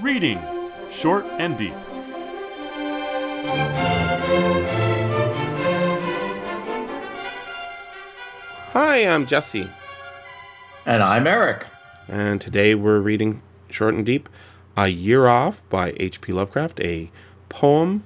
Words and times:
Reading 0.00 0.40
Short 0.90 1.24
and 1.38 1.56
Deep. 1.56 1.74
Hi, 8.72 9.06
I'm 9.06 9.26
Jesse, 9.26 9.68
And 10.86 11.02
I'm 11.02 11.26
Eric. 11.26 11.66
and 12.08 12.40
today 12.40 12.74
we're 12.74 13.00
reading 13.00 13.42
Short 13.70 13.94
and 13.94 14.06
Deep, 14.06 14.28
A 14.76 14.88
Year 14.88 15.26
Off 15.26 15.60
by 15.68 15.92
H.P. 15.96 16.32
Lovecraft, 16.32 16.80
a 16.80 17.10
poem 17.48 18.02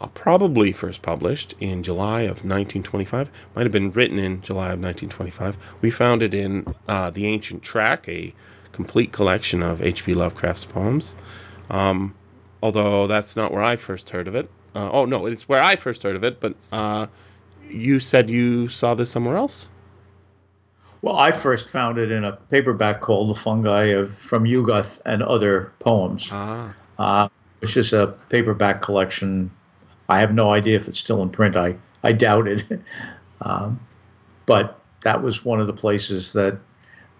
uh, 0.00 0.06
probably 0.08 0.72
first 0.72 1.02
published 1.02 1.54
in 1.60 1.82
July 1.82 2.22
of 2.22 2.44
1925. 2.44 3.30
Might 3.54 3.62
have 3.62 3.72
been 3.72 3.92
written 3.92 4.18
in 4.18 4.40
July 4.42 4.66
of 4.72 4.80
1925. 4.80 5.56
We 5.80 5.90
found 5.90 6.22
it 6.22 6.34
in 6.34 6.66
uh, 6.88 7.10
The 7.10 7.26
Ancient 7.26 7.62
Track, 7.62 8.08
a 8.08 8.32
complete 8.72 9.12
collection 9.12 9.62
of 9.62 9.82
H.P. 9.82 10.14
Lovecraft's 10.14 10.64
poems. 10.64 11.14
Um, 11.68 12.14
although 12.62 13.06
that's 13.06 13.36
not 13.36 13.52
where 13.52 13.62
I 13.62 13.76
first 13.76 14.10
heard 14.10 14.28
of 14.28 14.34
it. 14.34 14.50
Uh, 14.74 14.90
oh, 14.90 15.04
no, 15.04 15.26
it's 15.26 15.48
where 15.48 15.62
I 15.62 15.76
first 15.76 16.02
heard 16.02 16.16
of 16.16 16.24
it, 16.24 16.40
but 16.40 16.54
uh, 16.70 17.06
you 17.68 18.00
said 18.00 18.30
you 18.30 18.68
saw 18.68 18.94
this 18.94 19.10
somewhere 19.10 19.36
else? 19.36 19.68
Well, 21.02 21.16
I 21.16 21.32
first 21.32 21.70
found 21.70 21.98
it 21.98 22.12
in 22.12 22.24
a 22.24 22.32
paperback 22.32 23.00
called 23.00 23.30
The 23.30 23.40
Fungi 23.40 23.84
of 23.86 24.14
From 24.18 24.44
Yuggoth 24.44 25.00
and 25.06 25.22
Other 25.22 25.72
Poems, 25.78 26.28
Ah. 26.30 26.74
uh, 26.98 27.28
which 27.60 27.76
is 27.76 27.92
a 27.92 28.08
paperback 28.28 28.82
collection. 28.82 29.50
I 30.08 30.20
have 30.20 30.34
no 30.34 30.50
idea 30.50 30.76
if 30.76 30.88
it's 30.88 30.98
still 30.98 31.22
in 31.22 31.30
print. 31.30 31.56
I, 31.56 31.76
I 32.02 32.12
doubt 32.12 32.48
it. 32.48 32.64
um, 33.40 33.80
but 34.44 34.78
that 35.02 35.22
was 35.22 35.44
one 35.44 35.58
of 35.60 35.66
the 35.66 35.72
places 35.72 36.34
that 36.34 36.58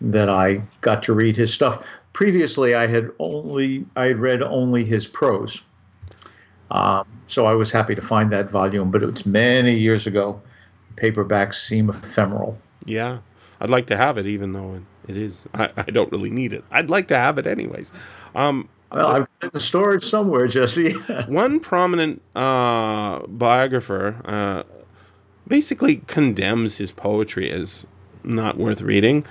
that 0.00 0.28
I 0.28 0.62
got 0.80 1.02
to 1.04 1.12
read 1.12 1.36
his 1.36 1.52
stuff. 1.52 1.84
Previously, 2.12 2.74
I 2.74 2.86
had 2.86 3.10
only 3.18 3.84
I 3.96 4.06
had 4.06 4.18
read 4.18 4.42
only 4.42 4.84
his 4.84 5.06
prose, 5.06 5.62
um, 6.70 7.06
so 7.26 7.46
I 7.46 7.54
was 7.54 7.70
happy 7.70 7.94
to 7.94 8.02
find 8.02 8.30
that 8.32 8.50
volume. 8.50 8.90
But 8.90 9.02
it 9.02 9.06
was 9.06 9.26
many 9.26 9.76
years 9.76 10.06
ago. 10.06 10.40
Paperbacks 10.96 11.54
seem 11.54 11.88
ephemeral. 11.88 12.60
Yeah, 12.84 13.18
I'd 13.60 13.70
like 13.70 13.86
to 13.86 13.96
have 13.96 14.18
it, 14.18 14.26
even 14.26 14.52
though 14.52 14.80
it, 15.06 15.16
is. 15.16 15.46
I, 15.54 15.70
I 15.76 15.82
don't 15.84 16.10
really 16.12 16.30
need 16.30 16.52
it. 16.52 16.64
I'd 16.70 16.90
like 16.90 17.08
to 17.08 17.16
have 17.16 17.38
it 17.38 17.46
anyways. 17.46 17.92
Um, 18.34 18.68
Well, 18.92 19.06
I've 19.06 19.20
got 19.20 19.30
it 19.42 19.44
in 19.44 19.50
the 19.52 19.60
storage 19.60 20.02
somewhere, 20.02 20.46
Jesse. 20.46 20.92
one 21.28 21.60
prominent 21.60 22.22
uh, 22.34 23.20
biographer 23.26 24.16
uh, 24.24 24.62
basically 25.46 25.96
condemns 26.06 26.76
his 26.76 26.90
poetry 26.90 27.50
as 27.50 27.86
not 28.24 28.56
worth 28.58 28.80
reading, 28.80 29.24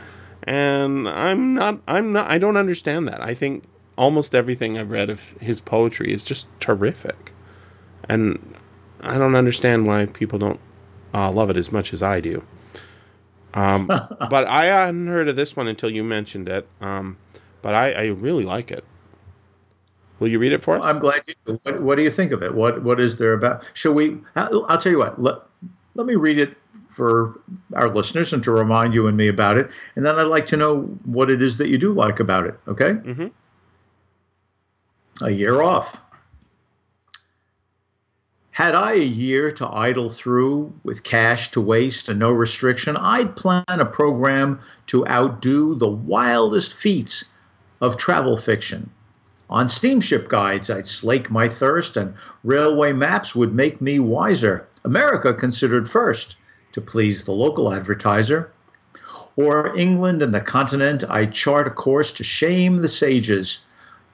and 0.49 1.07
I'm 1.07 1.53
not. 1.53 1.79
I'm 1.87 2.11
not. 2.11 2.29
I 2.29 2.39
don't 2.39 2.57
understand 2.57 3.07
that. 3.07 3.21
I 3.21 3.35
think 3.35 3.63
almost 3.97 4.33
everything 4.33 4.79
I've 4.79 4.89
read 4.89 5.11
of 5.11 5.21
his 5.39 5.59
poetry 5.59 6.11
is 6.11 6.25
just 6.25 6.47
terrific, 6.59 7.33
and 8.09 8.55
I 9.01 9.19
don't 9.19 9.35
understand 9.35 9.85
why 9.85 10.07
people 10.07 10.39
don't 10.39 10.59
uh, 11.13 11.31
love 11.31 11.51
it 11.51 11.57
as 11.57 11.71
much 11.71 11.93
as 11.93 12.01
I 12.01 12.19
do. 12.19 12.43
Um, 13.53 13.85
but 14.29 14.47
I 14.47 14.65
hadn't 14.65 15.05
heard 15.05 15.29
of 15.29 15.35
this 15.35 15.55
one 15.55 15.67
until 15.67 15.91
you 15.91 16.03
mentioned 16.03 16.49
it. 16.49 16.67
Um, 16.81 17.17
but 17.61 17.75
I, 17.75 17.91
I 17.91 18.05
really 18.05 18.43
like 18.43 18.71
it. 18.71 18.83
Will 20.19 20.29
you 20.29 20.39
read 20.39 20.51
it 20.51 20.63
for 20.63 20.77
us? 20.77 20.83
I'm 20.83 20.97
glad 20.97 21.21
you. 21.27 21.59
What, 21.61 21.83
what 21.83 21.95
do 21.95 22.03
you 22.03 22.11
think 22.11 22.31
of 22.31 22.41
it? 22.41 22.55
What 22.55 22.83
What 22.83 22.99
is 22.99 23.17
there 23.17 23.33
about? 23.33 23.63
Shall 23.75 23.93
we? 23.93 24.17
I'll, 24.35 24.65
I'll 24.65 24.79
tell 24.79 24.91
you 24.91 24.97
what. 24.97 25.21
Let, 25.21 25.35
let 25.99 26.07
me 26.07 26.15
read 26.15 26.39
it 26.39 26.55
for 26.87 27.41
our 27.73 27.93
listeners 27.93 28.31
and 28.31 28.41
to 28.41 28.51
remind 28.51 28.93
you 28.93 29.07
and 29.07 29.17
me 29.17 29.27
about 29.27 29.57
it. 29.57 29.69
And 29.97 30.05
then 30.05 30.17
I'd 30.17 30.23
like 30.23 30.45
to 30.45 30.55
know 30.55 30.83
what 31.03 31.29
it 31.29 31.41
is 31.41 31.57
that 31.57 31.67
you 31.67 31.77
do 31.77 31.91
like 31.91 32.21
about 32.21 32.47
it. 32.47 32.57
Okay? 32.69 32.91
Mm-hmm. 32.91 33.27
A 35.25 35.29
year 35.29 35.61
off. 35.61 36.01
Had 38.51 38.75
I 38.75 38.93
a 38.93 39.03
year 39.03 39.51
to 39.51 39.67
idle 39.67 40.09
through 40.09 40.73
with 40.85 41.03
cash 41.03 41.51
to 41.51 41.59
waste 41.59 42.07
and 42.07 42.17
no 42.17 42.31
restriction, 42.31 42.95
I'd 42.95 43.35
plan 43.35 43.65
a 43.67 43.85
program 43.85 44.61
to 44.87 45.05
outdo 45.05 45.75
the 45.75 45.89
wildest 45.89 46.75
feats 46.75 47.25
of 47.81 47.97
travel 47.97 48.37
fiction. 48.37 48.89
On 49.49 49.67
steamship 49.67 50.29
guides, 50.29 50.69
I'd 50.69 50.85
slake 50.85 51.29
my 51.29 51.49
thirst, 51.49 51.97
and 51.97 52.13
railway 52.45 52.93
maps 52.93 53.35
would 53.35 53.53
make 53.53 53.81
me 53.81 53.99
wiser. 53.99 54.65
America 54.85 55.33
considered 55.33 55.89
first 55.89 56.37
to 56.71 56.81
please 56.81 57.23
the 57.23 57.31
local 57.31 57.73
advertiser. 57.73 58.51
Or 59.35 59.75
England 59.75 60.21
and 60.21 60.33
the 60.33 60.41
continent, 60.41 61.03
I'd 61.09 61.33
chart 61.33 61.67
a 61.67 61.71
course 61.71 62.13
to 62.13 62.23
shame 62.23 62.77
the 62.77 62.87
sages. 62.87 63.59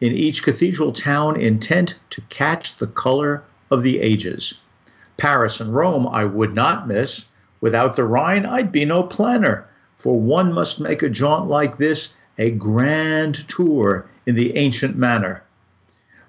In 0.02 0.12
each 0.12 0.44
cathedral 0.44 0.92
town, 0.92 1.40
intent 1.40 1.98
to 2.12 2.22
catch 2.30 2.78
the 2.78 2.88
color 2.88 3.44
of 3.72 3.84
the 3.84 4.00
ages. 4.00 4.56
Paris 5.18 5.60
and 5.60 5.74
Rome 5.74 6.08
I 6.08 6.26
would 6.26 6.54
not 6.54 6.88
miss. 6.88 7.26
Without 7.62 7.96
the 7.96 8.04
Rhine, 8.04 8.46
I'd 8.46 8.72
be 8.72 8.86
no 8.86 9.04
planner, 9.04 9.66
for 9.96 10.20
one 10.20 10.52
must 10.52 10.80
make 10.80 11.02
a 11.02 11.10
jaunt 11.10 11.48
like 11.48 11.78
this 11.78 12.10
a 12.38 12.52
grand 12.52 13.48
tour 13.48 14.06
in 14.26 14.36
the 14.36 14.58
ancient 14.58 14.98
manner. 14.98 15.44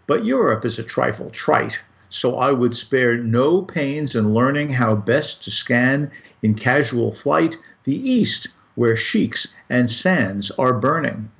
But 0.06 0.24
Europe 0.24 0.64
is 0.64 0.78
a 0.78 0.84
trifle 0.84 1.30
trite, 1.30 1.80
so 2.08 2.36
I 2.36 2.52
would 2.52 2.74
spare 2.74 3.16
no 3.18 3.62
pains 3.62 4.14
in 4.14 4.32
learning 4.32 4.70
how 4.70 4.94
best 4.94 5.42
to 5.44 5.50
scan 5.50 6.10
in 6.42 6.54
casual 6.54 7.12
flight 7.12 7.56
the 7.84 7.96
East, 7.96 8.48
where 8.74 8.96
sheiks 8.96 9.48
and 9.68 9.90
sands 9.90 10.50
are 10.52 10.72
burning. 10.72 11.30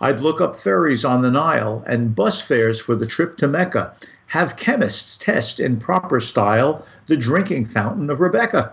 I'd 0.00 0.20
look 0.20 0.40
up 0.40 0.56
ferries 0.56 1.04
on 1.04 1.22
the 1.22 1.30
Nile 1.30 1.82
and 1.86 2.14
bus 2.14 2.40
fares 2.40 2.80
for 2.80 2.94
the 2.94 3.06
trip 3.06 3.36
to 3.38 3.48
Mecca, 3.48 3.92
have 4.26 4.56
chemists 4.56 5.16
test 5.18 5.58
in 5.58 5.78
proper 5.78 6.20
style 6.20 6.86
the 7.06 7.16
drinking 7.16 7.66
fountain 7.66 8.10
of 8.10 8.20
Rebecca. 8.20 8.72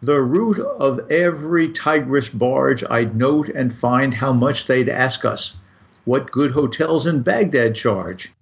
The 0.00 0.22
route 0.22 0.60
of 0.60 1.00
every 1.10 1.68
Tigris 1.68 2.30
barge 2.30 2.82
I'd 2.88 3.16
note 3.16 3.48
and 3.50 3.74
find 3.74 4.14
how 4.14 4.32
much 4.32 4.66
they'd 4.66 4.88
ask 4.88 5.24
us, 5.24 5.56
what 6.04 6.30
good 6.30 6.52
hotels 6.52 7.06
in 7.06 7.20
Baghdad 7.20 7.74
charge, 7.74 8.32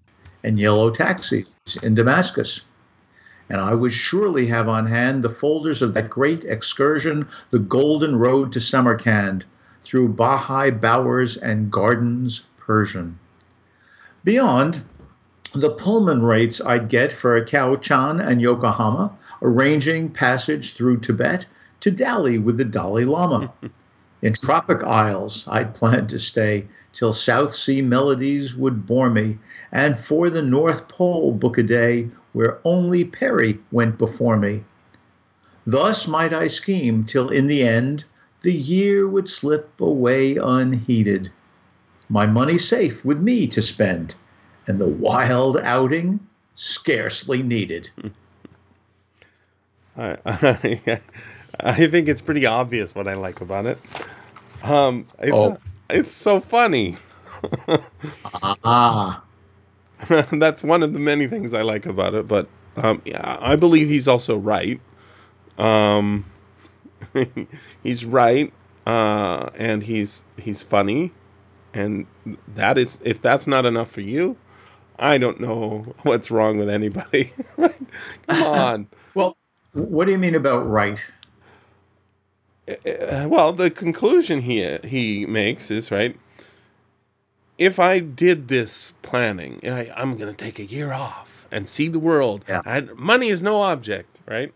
and 0.45 0.61
yellow 0.61 0.91
taxis 0.91 1.47
in 1.82 1.94
Damascus. 1.94 2.60
And 3.49 3.60
I 3.60 3.75
would 3.75 3.93
surely 3.93 4.47
have 4.47 4.69
on 4.69 4.87
hand 4.87 5.22
the 5.22 5.28
folders 5.28 5.82
of 5.82 5.94
that 5.94 6.10
great 6.10 6.44
excursion, 6.44 7.28
the 7.50 7.59
Golden 7.59 8.16
Road 8.16 8.53
to 8.53 8.60
Samarkand, 8.60 9.44
through 9.82 10.09
Baha'i 10.10 10.71
bowers 10.71 11.37
and 11.37 11.71
gardens 11.71 12.44
Persian. 12.56 13.19
Beyond, 14.25 14.82
the 15.54 15.71
Pullman 15.71 16.22
rates 16.22 16.60
I'd 16.60 16.88
get 16.88 17.12
for 17.12 17.37
a 17.37 17.44
Chan 17.44 18.21
and 18.21 18.41
Yokohama, 18.41 19.12
arranging 19.43 20.10
passage 20.10 20.75
through 20.75 20.98
Tibet 20.98 21.47
to 21.81 21.91
dally 21.91 22.38
with 22.38 22.59
the 22.59 22.65
Dalai 22.65 23.04
Lama. 23.04 23.53
In 24.22 24.32
tropic 24.32 24.82
isles, 24.82 25.47
I'd 25.49 25.75
planned 25.75 26.09
to 26.09 26.19
stay 26.19 26.66
till 26.93 27.12
South 27.12 27.53
Sea 27.53 27.82
melodies 27.82 28.56
would 28.56 28.87
bore 28.87 29.10
me, 29.10 29.38
and 29.71 29.99
for 29.99 30.31
the 30.31 30.43
North 30.43 30.88
Pole 30.88 31.32
book 31.32 31.59
a 31.59 31.62
day 31.62 32.09
where 32.32 32.59
only 32.65 33.04
Peary 33.04 33.59
went 33.71 33.99
before 33.99 34.37
me. 34.37 34.65
Thus 35.66 36.09
might 36.09 36.32
I 36.32 36.47
scheme 36.47 37.04
till 37.04 37.28
in 37.28 37.47
the 37.47 37.62
end 37.62 38.04
the 38.43 38.53
year 38.53 39.06
would 39.09 39.28
slip 39.28 39.81
away 39.81 40.37
unheeded, 40.37 41.31
my 42.09 42.27
money 42.27 42.56
safe 42.56 43.04
with 43.04 43.21
me 43.21 43.47
to 43.48 43.60
spend, 43.60 44.15
and 44.66 44.81
the 44.81 44.88
wild 44.88 45.59
outing 45.59 46.21
scarcely 46.54 47.43
needed. 47.43 47.91
I, 49.97 50.16
I, 50.27 51.00
I 51.61 51.87
think 51.89 52.09
it's 52.09 52.21
pretty 52.21 52.47
obvious 52.47 52.94
what 52.94 53.09
I 53.09 53.15
like 53.15 53.41
about 53.41 53.67
it. 53.67 53.78
Um, 54.62 55.06
it's, 55.19 55.37
Oh. 55.37 55.59
it's 55.91 56.11
so 56.11 56.41
funny. 56.41 56.97
Ah, 58.65 59.25
That's 60.33 60.63
one 60.63 60.83
of 60.83 60.92
the 60.92 60.98
many 60.98 61.27
things 61.27 61.54
I 61.54 61.63
like 61.63 61.86
about 61.86 62.15
it. 62.15 62.27
But 62.28 62.48
um, 62.77 63.01
yeah, 63.04 63.39
I 63.41 63.57
believe 63.57 63.89
he's 63.89 64.09
also 64.09 64.36
right. 64.36 64.80
Um, 65.59 66.25
he's 67.83 68.04
right, 68.04 68.53
uh, 68.86 69.51
and 69.57 69.83
he's 69.83 70.25
he's 70.39 70.63
funny, 70.63 71.13
and 71.75 72.07
that 72.54 72.78
is 72.78 73.01
if 73.04 73.22
that's 73.22 73.47
not 73.47 73.65
enough 73.65 73.91
for 73.91 74.03
you, 74.03 74.36
I 74.98 75.19
don't 75.19 75.41
know 75.41 75.95
what's 76.03 76.30
wrong 76.30 76.59
with 76.59 76.69
anybody. 76.69 77.33
right? 77.57 77.75
Come 78.27 78.42
on. 78.42 78.89
well, 79.15 79.36
what 79.72 80.07
do 80.07 80.13
you 80.13 80.19
mean 80.19 80.34
about 80.34 80.66
right? 80.66 81.01
Uh, 82.68 83.28
well, 83.28 83.53
the 83.53 83.71
conclusion 83.71 84.41
he 84.41 84.78
he 84.84 85.27
makes 85.27 85.71
is 85.71 85.91
right. 85.91 86.16
If 87.59 87.78
I 87.78 88.01
did 88.01 88.48
this 88.48 88.92
planning, 89.03 89.60
I, 89.65 89.91
I'm 89.97 90.16
going 90.16 90.34
to 90.34 90.45
take 90.45 90.59
a 90.59 90.65
year 90.65 90.92
off 90.92 91.47
and 91.51 91.66
see 91.66 91.89
the 91.89 91.98
world. 91.98 92.45
Yeah. 92.48 92.60
I, 92.65 92.80
money 92.80 93.28
is 93.28 93.42
no 93.42 93.63
object, 93.63 94.21
right? 94.27 94.53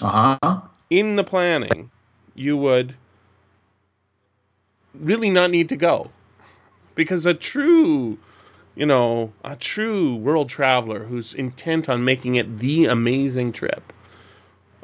Uh 0.00 0.38
huh. 0.42 0.60
In 0.90 1.16
the 1.16 1.24
planning, 1.24 1.90
you 2.34 2.56
would 2.56 2.94
really 4.94 5.30
not 5.30 5.50
need 5.50 5.70
to 5.70 5.76
go, 5.76 6.10
because 6.94 7.26
a 7.26 7.34
true 7.34 8.18
you 8.74 8.86
know, 8.86 9.32
a 9.44 9.56
true 9.56 10.16
world 10.16 10.48
traveler 10.48 11.04
who's 11.04 11.34
intent 11.34 11.88
on 11.88 12.04
making 12.04 12.36
it 12.36 12.58
the 12.58 12.86
amazing 12.86 13.52
trip 13.52 13.91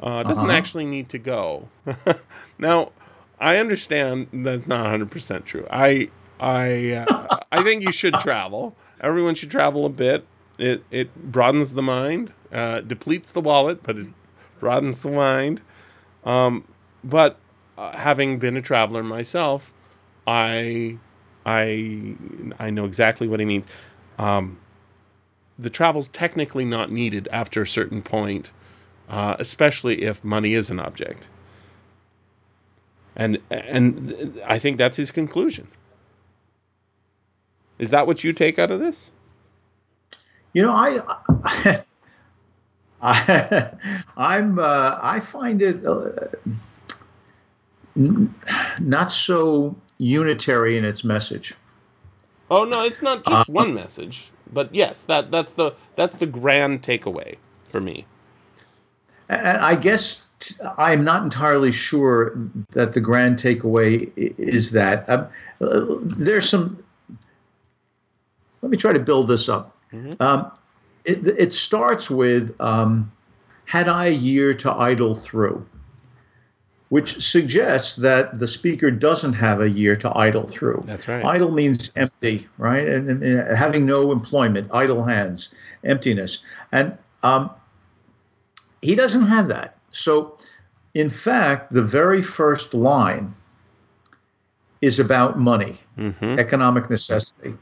uh, 0.01 0.23
doesn't 0.23 0.49
Uh-huh. 0.49 0.57
actually 0.57 0.85
need 0.85 1.09
to 1.09 1.17
go. 1.19 1.67
now, 2.59 2.91
I 3.39 3.57
understand 3.57 4.27
that's 4.33 4.67
not 4.67 4.81
100% 4.81 5.45
true. 5.45 5.65
I 5.69 6.09
I 6.39 6.91
uh, 6.93 7.39
I 7.51 7.63
think 7.63 7.83
you 7.83 7.91
should 7.91 8.19
travel. 8.19 8.75
Everyone 9.01 9.35
should 9.35 9.51
travel 9.51 9.85
a 9.85 9.89
bit. 9.89 10.25
It 10.57 10.83
it 10.91 11.15
broadens 11.31 11.73
the 11.73 11.81
mind, 11.83 12.33
uh, 12.51 12.81
depletes 12.81 13.31
the 13.31 13.41
wallet, 13.41 13.81
but 13.83 13.97
it 13.97 14.07
broadens 14.59 15.01
the 15.01 15.11
mind. 15.11 15.61
Um, 16.23 16.63
but 17.03 17.37
uh, 17.77 17.95
having 17.95 18.39
been 18.39 18.57
a 18.57 18.61
traveler 18.61 19.03
myself, 19.03 19.71
I 20.27 20.97
I 21.45 22.15
I 22.59 22.69
know 22.71 22.85
exactly 22.85 23.27
what 23.27 23.39
he 23.39 23.45
means. 23.45 23.65
Um, 24.17 24.57
the 25.59 25.69
travel's 25.69 26.07
technically 26.09 26.65
not 26.65 26.91
needed 26.91 27.27
after 27.31 27.61
a 27.61 27.67
certain 27.67 28.01
point, 28.01 28.51
uh, 29.09 29.35
especially 29.39 30.03
if 30.03 30.23
money 30.23 30.53
is 30.53 30.69
an 30.69 30.79
object. 30.79 31.27
And 33.15 33.39
and 33.49 34.41
I 34.45 34.59
think 34.59 34.77
that's 34.77 34.95
his 34.95 35.11
conclusion. 35.11 35.67
Is 37.79 37.91
that 37.91 38.07
what 38.07 38.23
you 38.23 38.33
take 38.33 38.59
out 38.59 38.71
of 38.71 38.79
this? 38.79 39.11
You 40.53 40.61
know, 40.61 40.71
I, 40.71 41.01
I 41.43 41.83
I'm 44.17 44.59
uh, 44.59 44.99
I 45.01 45.19
find 45.19 45.61
it 45.61 45.85
uh, 45.85 46.11
n- 47.97 48.33
not 48.79 49.11
so 49.11 49.75
unitary 49.97 50.77
in 50.77 50.85
its 50.85 51.03
message. 51.03 51.55
Oh 52.51 52.63
no, 52.63 52.83
it's 52.83 53.01
not 53.01 53.25
just 53.25 53.49
one 53.49 53.73
message, 53.73 54.31
but 54.51 54.73
yes, 54.73 55.03
that 55.05 55.31
that's 55.31 55.53
the 55.53 55.73
that's 55.95 56.17
the 56.17 56.25
grand 56.25 56.83
takeaway 56.83 57.37
for 57.69 57.79
me. 57.79 58.05
And 59.29 59.57
I 59.59 59.75
guess 59.75 60.21
t- 60.39 60.55
I'm 60.77 61.03
not 61.03 61.23
entirely 61.23 61.71
sure 61.71 62.35
that 62.71 62.93
the 62.93 62.99
grand 62.99 63.37
takeaway 63.37 64.11
is 64.17 64.71
that. 64.71 65.07
Um, 65.09 65.27
uh, 65.61 65.85
there's 66.01 66.49
some. 66.49 66.83
Let 68.61 68.71
me 68.71 68.77
try 68.77 68.91
to 68.91 68.99
build 68.99 69.27
this 69.27 69.47
up. 69.47 69.77
Um, 70.19 70.51
it, 71.05 71.25
it 71.27 71.53
starts 71.53 72.09
with 72.09 72.59
um, 72.59 73.11
Had 73.65 73.87
I 73.87 74.07
a 74.07 74.11
year 74.11 74.53
to 74.55 74.71
idle 74.71 75.15
through? 75.15 75.65
Which 76.89 77.21
suggests 77.21 77.97
that 77.97 78.39
the 78.39 78.47
speaker 78.47 78.89
doesn't 78.89 79.33
have 79.33 79.61
a 79.61 79.69
year 79.69 79.95
to 79.97 80.17
idle 80.17 80.47
through. 80.47 80.83
That's 80.87 81.07
right. 81.07 81.23
Idle 81.23 81.51
means 81.51 81.91
empty, 81.95 82.47
right? 82.57 82.87
And, 82.87 83.07
and, 83.11 83.23
and 83.23 83.55
having 83.55 83.85
no 83.85 84.11
employment, 84.11 84.71
idle 84.73 85.03
hands, 85.03 85.49
emptiness. 85.83 86.41
And 86.71 86.97
um, 87.21 87.51
he 88.81 88.95
doesn't 88.95 89.27
have 89.27 89.47
that. 89.49 89.77
So, 89.91 90.37
in 90.93 91.09
fact, 91.09 91.71
the 91.71 91.83
very 91.83 92.21
first 92.21 92.73
line 92.73 93.35
is 94.81 94.99
about 94.99 95.37
money, 95.37 95.79
Mm-hmm. 95.97 96.39
economic 96.39 96.89
necessity, 96.89 97.53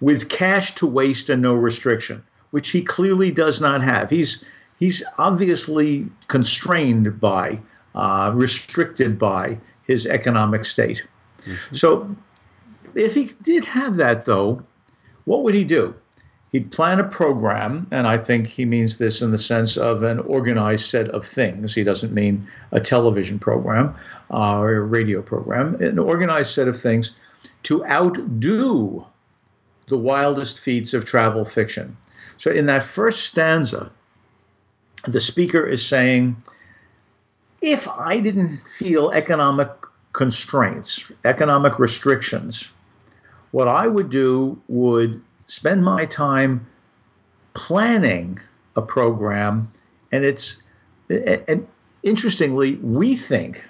with 0.00 0.28
cash 0.28 0.74
to 0.76 0.86
waste 0.86 1.30
and 1.30 1.40
no 1.42 1.54
restriction, 1.54 2.22
which 2.50 2.70
he 2.70 2.82
clearly 2.82 3.30
does 3.30 3.60
not 3.60 3.82
have. 3.82 4.10
He's 4.10 4.44
he's 4.78 5.02
obviously 5.18 6.06
constrained 6.28 7.18
by, 7.18 7.60
uh, 7.94 8.30
restricted 8.34 9.18
by 9.18 9.58
his 9.86 10.06
economic 10.06 10.64
state. 10.64 11.04
So, 11.72 12.14
if 12.94 13.14
he 13.14 13.30
did 13.42 13.64
have 13.64 13.96
that, 13.96 14.26
though, 14.26 14.62
what 15.24 15.42
would 15.44 15.54
he 15.54 15.64
do? 15.64 15.94
He'd 16.52 16.72
plan 16.72 16.98
a 16.98 17.04
program, 17.04 17.86
and 17.90 18.06
I 18.06 18.16
think 18.16 18.46
he 18.46 18.64
means 18.64 18.96
this 18.96 19.20
in 19.20 19.32
the 19.32 19.38
sense 19.38 19.76
of 19.76 20.02
an 20.02 20.18
organized 20.20 20.86
set 20.86 21.08
of 21.10 21.26
things. 21.26 21.74
He 21.74 21.84
doesn't 21.84 22.14
mean 22.14 22.48
a 22.72 22.80
television 22.80 23.38
program 23.38 23.94
uh, 24.30 24.58
or 24.58 24.74
a 24.76 24.80
radio 24.80 25.20
program, 25.20 25.74
an 25.82 25.98
organized 25.98 26.52
set 26.52 26.66
of 26.66 26.80
things 26.80 27.14
to 27.64 27.84
outdo 27.84 29.04
the 29.88 29.98
wildest 29.98 30.60
feats 30.60 30.94
of 30.94 31.04
travel 31.04 31.44
fiction. 31.44 31.96
So, 32.38 32.50
in 32.50 32.66
that 32.66 32.84
first 32.84 33.26
stanza, 33.26 33.90
the 35.06 35.20
speaker 35.20 35.66
is 35.66 35.84
saying, 35.84 36.36
if 37.60 37.86
I 37.88 38.20
didn't 38.20 38.58
feel 38.68 39.10
economic 39.10 39.70
constraints, 40.12 41.10
economic 41.24 41.78
restrictions, 41.78 42.70
what 43.50 43.68
I 43.68 43.86
would 43.86 44.10
do 44.10 44.60
would 44.68 45.22
spend 45.48 45.82
my 45.82 46.04
time 46.06 46.64
planning 47.54 48.38
a 48.76 48.82
program, 48.82 49.70
and 50.12 50.24
it's 50.24 50.62
and 51.10 51.66
interestingly, 52.02 52.76
we 52.76 53.16
think, 53.16 53.66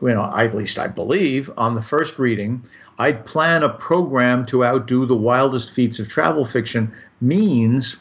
you 0.00 0.14
know, 0.14 0.32
at 0.34 0.54
least 0.54 0.78
I 0.78 0.86
believe, 0.86 1.50
on 1.56 1.74
the 1.74 1.82
first 1.82 2.18
reading, 2.18 2.62
I'd 2.98 3.26
plan 3.26 3.62
a 3.62 3.68
program 3.68 4.46
to 4.46 4.64
outdo 4.64 5.06
the 5.06 5.16
wildest 5.16 5.74
feats 5.74 5.98
of 5.98 6.08
travel 6.08 6.44
fiction 6.44 6.92
means 7.20 7.96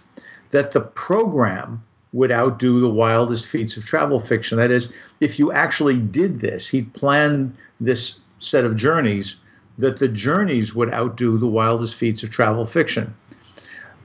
that 0.51 0.71
the 0.71 0.81
program 0.81 1.83
would 2.13 2.31
outdo 2.31 2.79
the 2.79 2.89
wildest 2.89 3.47
feats 3.47 3.77
of 3.77 3.85
travel 3.85 4.19
fiction. 4.19 4.57
That 4.57 4.71
is, 4.71 4.91
if 5.19 5.37
you 5.37 5.51
actually 5.51 5.99
did 5.99 6.39
this, 6.39 6.67
he'd 6.67 6.93
plan 6.93 7.55
this 7.79 8.21
set 8.39 8.63
of 8.63 8.75
journeys, 8.75 9.35
that 9.79 9.97
the 9.97 10.09
journeys 10.09 10.75
would 10.75 10.93
outdo 10.93 11.37
the 11.37 11.47
wildest 11.47 11.95
feats 11.95 12.21
of 12.21 12.29
travel 12.29 12.65
fiction. 12.65 13.15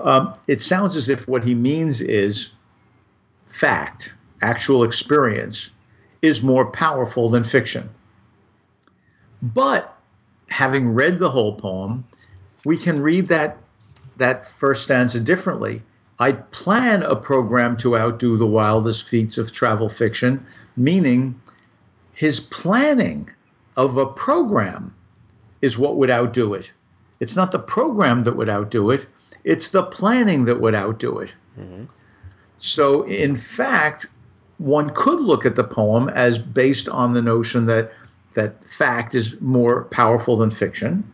Um, 0.00 0.32
it 0.47 0.61
sounds 0.61 0.94
as 0.94 1.09
if 1.09 1.26
what 1.26 1.43
he 1.43 1.55
means 1.55 2.00
is 2.00 2.50
fact, 3.47 4.15
actual 4.41 4.85
experience, 4.85 5.71
is 6.23 6.43
more 6.43 6.67
powerful 6.67 7.29
than 7.29 7.43
fiction. 7.43 7.91
But 9.43 9.97
having 10.49 10.94
read 10.94 11.19
the 11.19 11.31
whole 11.31 11.56
poem, 11.56 12.05
we 12.65 12.76
can 12.76 13.03
read 13.03 13.29
that 13.29 13.59
that 14.17 14.49
first 14.49 14.85
stanza 14.85 15.19
differently. 15.19 15.82
I 16.21 16.32
plan 16.32 17.03
a 17.03 17.17
program 17.17 17.76
to 17.79 17.97
outdo 17.99 18.37
the 18.37 18.47
wildest 18.47 19.09
feats 19.09 19.38
of 19.38 19.50
travel 19.50 19.88
fiction, 19.88 20.47
meaning 20.76 21.41
his 22.12 22.38
planning 22.38 23.29
of 23.76 23.97
a 23.97 24.06
program 24.06 24.94
is 25.64 25.78
what 25.78 25.96
would 25.96 26.11
outdo 26.11 26.52
it. 26.52 26.72
It's 27.20 27.37
not 27.37 27.50
the 27.50 27.58
program 27.58 28.25
that 28.25 28.37
would 28.37 28.50
outdo 28.50 28.90
it, 28.90 29.06
it's 29.44 29.70
the 29.70 29.82
planning 29.82 30.44
that 30.44 30.61
would 30.61 30.75
outdo 30.75 31.21
it. 31.21 31.33
So, 32.59 33.02
in 33.04 33.37
fact, 33.37 34.06
one 34.59 34.90
could 34.94 35.21
look 35.21 35.47
at 35.47 35.56
the 35.56 35.64
poem 35.64 36.09
as 36.11 36.38
based 36.38 36.88
on 36.88 37.14
the 37.14 37.23
notion 37.23 37.66
that 37.66 37.92
that 38.35 38.64
fact 38.64 39.14
is 39.14 39.40
more 39.40 39.85
powerful 39.85 40.37
than 40.37 40.50
fiction, 40.50 41.11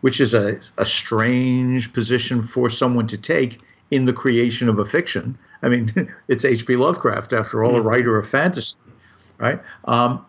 which 0.00 0.20
is 0.20 0.32
a, 0.32 0.60
a 0.78 0.84
strange 0.84 1.92
position 1.92 2.42
for 2.42 2.70
someone 2.70 3.06
to 3.08 3.18
take 3.18 3.60
in 3.90 4.04
the 4.04 4.12
creation 4.12 4.68
of 4.68 4.78
a 4.78 4.84
fiction. 4.84 5.36
I 5.62 5.68
mean, 5.68 5.90
it's 6.28 6.44
H.P. 6.44 6.76
Lovecraft, 6.76 7.32
after 7.32 7.64
all, 7.64 7.76
a 7.76 7.80
writer 7.80 8.16
of 8.16 8.28
fantasy, 8.28 8.76
right? 9.38 9.60
Um, 9.86 10.24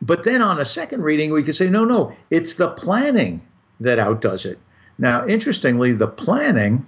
but 0.00 0.22
then 0.24 0.42
on 0.42 0.60
a 0.60 0.64
second 0.64 1.02
reading, 1.02 1.32
we 1.32 1.42
could 1.42 1.54
say, 1.54 1.68
no, 1.68 1.84
no, 1.84 2.14
it's 2.30 2.54
the 2.54 2.68
planning 2.68 3.40
that 3.80 3.98
outdoes 3.98 4.44
it. 4.46 4.58
Now, 4.98 5.26
interestingly, 5.26 5.92
the 5.92 6.08
planning 6.08 6.86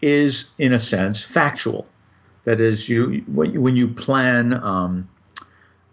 is, 0.00 0.50
in 0.58 0.72
a 0.72 0.78
sense, 0.78 1.24
factual. 1.24 1.86
That 2.44 2.60
is, 2.60 2.88
you 2.88 3.24
when 3.26 3.76
you, 3.76 3.88
plan 3.88 4.54
um, 4.54 5.08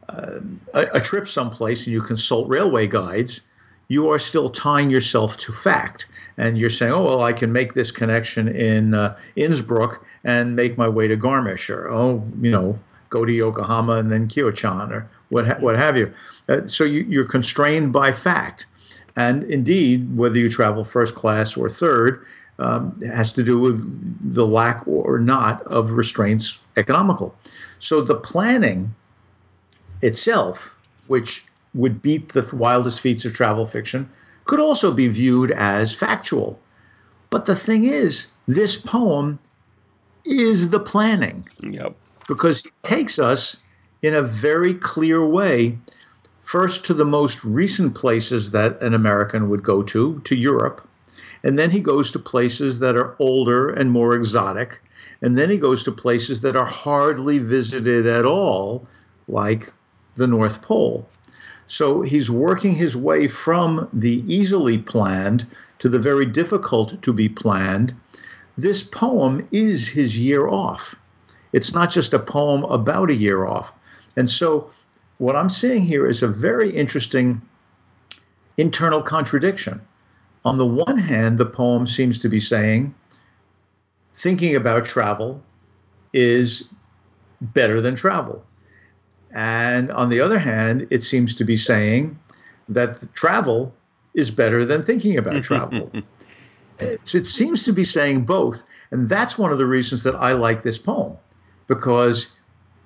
uh, 0.08 0.40
a, 0.74 0.88
a 0.94 1.02
trip 1.02 1.28
someplace 1.28 1.86
and 1.86 1.94
you 1.94 2.02
consult 2.02 2.48
railway 2.48 2.88
guides, 2.88 3.42
you 3.88 4.10
are 4.10 4.20
still 4.20 4.50
tying 4.50 4.90
yourself 4.92 5.38
to 5.38 5.52
fact, 5.52 6.08
and 6.38 6.58
you're 6.58 6.70
saying, 6.70 6.94
"Oh, 6.94 7.04
well, 7.04 7.22
I 7.22 7.34
can 7.34 7.52
make 7.52 7.74
this 7.74 7.92
connection 7.92 8.48
in 8.48 8.94
uh, 8.94 9.18
Innsbruck 9.36 10.06
and 10.24 10.56
make 10.56 10.78
my 10.78 10.88
way 10.88 11.08
to 11.08 11.18
Garmisch, 11.18 11.70
or 11.70 11.90
oh, 11.90 12.24
you 12.40 12.52
know, 12.52 12.78
go 13.10 13.26
to 13.26 13.32
Yokohama 13.32 13.94
and 13.94 14.12
then 14.12 14.28
Kyoto 14.28 14.92
or 14.92 15.10
what 15.30 15.48
ha- 15.48 15.58
what 15.60 15.76
have 15.78 15.98
you." 15.98 16.14
Uh, 16.50 16.68
so 16.68 16.84
you, 16.84 17.06
you're 17.08 17.28
constrained 17.28 17.94
by 17.94 18.12
fact, 18.12 18.66
and 19.16 19.44
indeed, 19.44 20.16
whether 20.18 20.38
you 20.38 20.50
travel 20.50 20.84
first 20.84 21.16
class 21.16 21.56
or 21.58 21.70
third, 21.70 22.26
um, 22.60 23.00
has 23.02 23.34
to 23.34 23.44
do 23.44 23.60
with 23.60 24.34
the 24.34 24.46
lack 24.46 24.88
or 24.88 25.20
not 25.20 25.62
of 25.64 25.92
restraints 25.92 26.60
economical. 26.78 27.36
So 27.80 28.02
the 28.02 28.16
planning 28.16 28.94
itself, 30.02 30.78
which 31.08 31.46
would 31.74 32.02
beat 32.02 32.34
the 32.34 32.48
wildest 32.54 33.02
feats 33.02 33.26
of 33.26 33.34
travel 33.34 33.66
fiction, 33.66 34.10
could 34.46 34.60
also 34.60 34.94
be 34.94 35.08
viewed 35.08 35.52
as 35.52 35.94
factual. 35.94 36.60
But 37.30 37.46
the 37.46 37.56
thing 37.56 37.86
is, 37.86 38.28
this 38.48 38.76
poem 38.76 39.40
is 40.26 40.70
the 40.70 40.80
planning 40.80 41.48
Yep. 41.62 41.96
because 42.28 42.66
it 42.66 42.74
takes 42.84 43.20
us 43.20 43.58
in 44.04 44.14
a 44.14 44.22
very 44.22 44.74
clear 44.76 45.26
way 45.26 45.78
first 46.42 46.86
to 46.86 46.94
the 46.94 47.06
most 47.06 47.44
recent 47.46 47.96
places 47.96 48.52
that 48.52 48.80
an 48.82 48.94
American 48.94 49.50
would 49.50 49.64
go 49.64 49.82
to, 49.82 50.20
to 50.26 50.36
Europe, 50.36 50.86
And 51.46 51.58
then 51.58 51.72
he 51.72 51.80
goes 51.80 52.12
to 52.12 52.20
places 52.20 52.80
that 52.80 52.96
are 52.96 53.16
older 53.20 53.70
and 53.70 53.92
more 53.92 54.14
exotic. 54.14 54.82
And 55.22 55.38
then 55.38 55.50
he 55.50 55.58
goes 55.58 55.84
to 55.84 55.92
places 55.92 56.42
that 56.42 56.56
are 56.56 56.66
hardly 56.66 57.40
visited 57.40 58.06
at 58.06 58.26
all, 58.26 58.86
like 59.28 59.72
the 60.16 60.28
North 60.28 60.62
Pole. 60.62 61.08
So 61.68 62.02
he's 62.02 62.30
working 62.30 62.76
his 62.76 62.96
way 62.96 63.28
from 63.28 63.90
the 63.94 64.24
easily 64.28 64.78
planned 64.78 65.46
to 65.80 65.90
the 65.90 66.00
very 66.00 66.26
difficult 66.26 67.02
to 67.02 67.14
be 67.14 67.30
planned. 67.30 67.94
This 68.58 68.84
poem 68.84 69.48
is 69.52 69.90
his 69.90 70.20
year 70.20 70.48
off. 70.48 70.96
It's 71.54 71.74
not 71.74 71.90
just 71.90 72.14
a 72.14 72.20
poem 72.20 72.64
about 72.64 73.10
a 73.10 73.16
year 73.16 73.46
off. 73.46 73.74
And 74.16 74.30
so 74.30 74.70
what 75.18 75.36
I'm 75.36 75.50
seeing 75.50 75.84
here 75.84 76.08
is 76.08 76.24
a 76.24 76.28
very 76.28 76.70
interesting 76.70 77.42
internal 78.58 79.02
contradiction. 79.02 79.82
On 80.46 80.58
the 80.58 80.66
one 80.66 80.98
hand, 80.98 81.38
the 81.38 81.46
poem 81.46 81.88
seems 81.88 82.20
to 82.20 82.30
be 82.30 82.40
saying 82.40 82.94
thinking 84.14 84.56
about 84.56 84.86
travel 84.86 85.42
is 86.14 86.66
better 87.42 87.82
than 87.82 87.96
travel. 87.96 88.46
And 89.34 89.92
on 89.92 90.10
the 90.10 90.20
other 90.20 90.38
hand, 90.38 90.88
it 90.92 91.02
seems 91.02 91.34
to 91.36 91.44
be 91.44 91.58
saying 91.58 92.20
that 92.70 93.14
travel 93.14 93.74
is 94.14 94.30
better 94.30 94.66
than 94.66 94.84
thinking 94.84 95.18
about 95.18 95.44
travel. 95.50 95.90
it, 96.80 97.14
it 97.14 97.26
seems 97.26 97.64
to 97.64 97.74
be 97.74 97.84
saying 97.84 98.26
both. 98.26 98.62
And 98.92 99.10
that's 99.10 99.38
one 99.38 99.52
of 99.52 99.58
the 99.58 99.66
reasons 99.66 100.04
that 100.04 100.16
I 100.16 100.34
like 100.34 100.62
this 100.62 100.78
poem, 100.78 101.18
because 101.68 102.30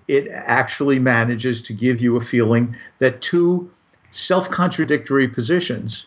it 0.08 0.28
actually 0.32 1.00
manages 1.00 1.62
to 1.64 1.74
give 1.74 2.02
you 2.02 2.16
a 2.16 2.22
feeling 2.22 2.76
that 3.00 3.22
two 3.22 3.70
self 4.12 4.50
contradictory 4.50 5.28
positions 5.28 6.06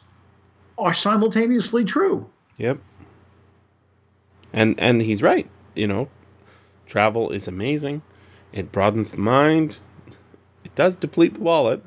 are 0.79 0.95
simultaneously 0.95 1.85
true. 1.85 2.29
Yep. 2.57 2.79
And 4.53 4.81
and 4.81 5.01
he's 5.01 5.23
right. 5.23 5.49
You 5.75 5.87
know, 5.87 6.09
travel 6.87 7.31
is 7.31 7.47
amazing. 7.47 8.03
It 8.53 8.73
broadens 8.73 9.13
the 9.13 9.19
mind. 9.19 9.79
It 10.65 10.75
does 10.75 10.97
deplete 10.97 11.35
the 11.35 11.41
wallet. 11.41 11.83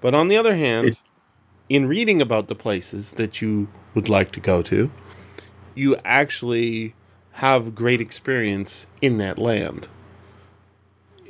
But 0.00 0.14
on 0.14 0.28
the 0.28 0.38
other 0.38 0.56
hand, 0.56 0.88
it, 0.88 0.98
in 1.68 1.86
reading 1.86 2.20
about 2.20 2.48
the 2.48 2.54
places 2.54 3.12
that 3.12 3.40
you 3.40 3.68
would 3.94 4.08
like 4.08 4.32
to 4.32 4.40
go 4.40 4.62
to, 4.62 4.90
you 5.74 5.96
actually 6.04 6.94
have 7.32 7.74
great 7.74 8.00
experience 8.00 8.86
in 9.00 9.18
that 9.18 9.38
land. 9.38 9.88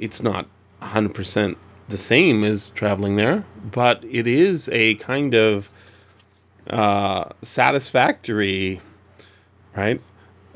It's 0.00 0.22
not 0.22 0.46
100% 0.80 1.56
the 1.90 1.98
same 1.98 2.42
as 2.42 2.70
traveling 2.70 3.16
there, 3.16 3.44
but 3.70 4.02
it 4.04 4.26
is 4.26 4.68
a 4.72 4.94
kind 4.94 5.34
of 5.34 5.70
uh, 6.68 7.28
satisfactory, 7.42 8.80
right? 9.76 10.00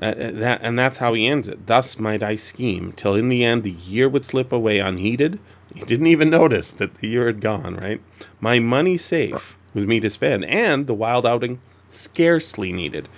Uh, 0.00 0.06
uh, 0.06 0.30
that 0.32 0.60
and 0.62 0.78
that's 0.78 0.96
how 0.96 1.12
he 1.12 1.26
ends 1.26 1.46
it. 1.46 1.66
Thus 1.66 1.98
might 1.98 2.22
I 2.22 2.36
scheme 2.36 2.92
till 2.92 3.14
in 3.14 3.28
the 3.28 3.44
end 3.44 3.62
the 3.62 3.70
year 3.70 4.08
would 4.08 4.24
slip 4.24 4.50
away 4.50 4.78
unheeded. 4.78 5.38
He 5.74 5.80
didn't 5.80 6.06
even 6.06 6.30
notice 6.30 6.72
that 6.72 6.94
the 6.94 7.08
year 7.08 7.26
had 7.26 7.40
gone. 7.40 7.76
Right, 7.76 8.00
my 8.40 8.60
money 8.60 8.96
safe 8.96 9.56
with 9.74 9.84
me 9.84 10.00
to 10.00 10.10
spend, 10.10 10.46
and 10.46 10.86
the 10.86 10.94
wild 10.94 11.26
outing 11.26 11.60
scarcely 11.90 12.72
needed. 12.72 13.08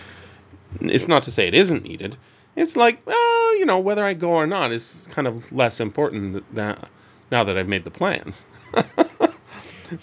It's 0.81 1.09
not 1.09 1.23
to 1.25 1.31
say 1.31 1.47
it 1.47 1.55
isn't 1.55 1.85
needed. 1.85 2.17
It's 2.57 2.77
like, 2.77 3.07
well, 3.07 3.17
you 3.57 3.67
know, 3.67 3.79
whether 3.79 4.05
I 4.05 4.15
go 4.15 4.31
or 4.33 4.47
not 4.47 4.73
is 4.73 5.07
kind 5.11 5.27
of 5.27 5.51
less 5.53 5.81
important 5.81 6.45
that 6.55 6.89
now 7.31 7.45
that 7.45 7.57
I've 7.59 7.69
made 7.69 7.85
the 7.85 7.91
plans. 7.91 8.45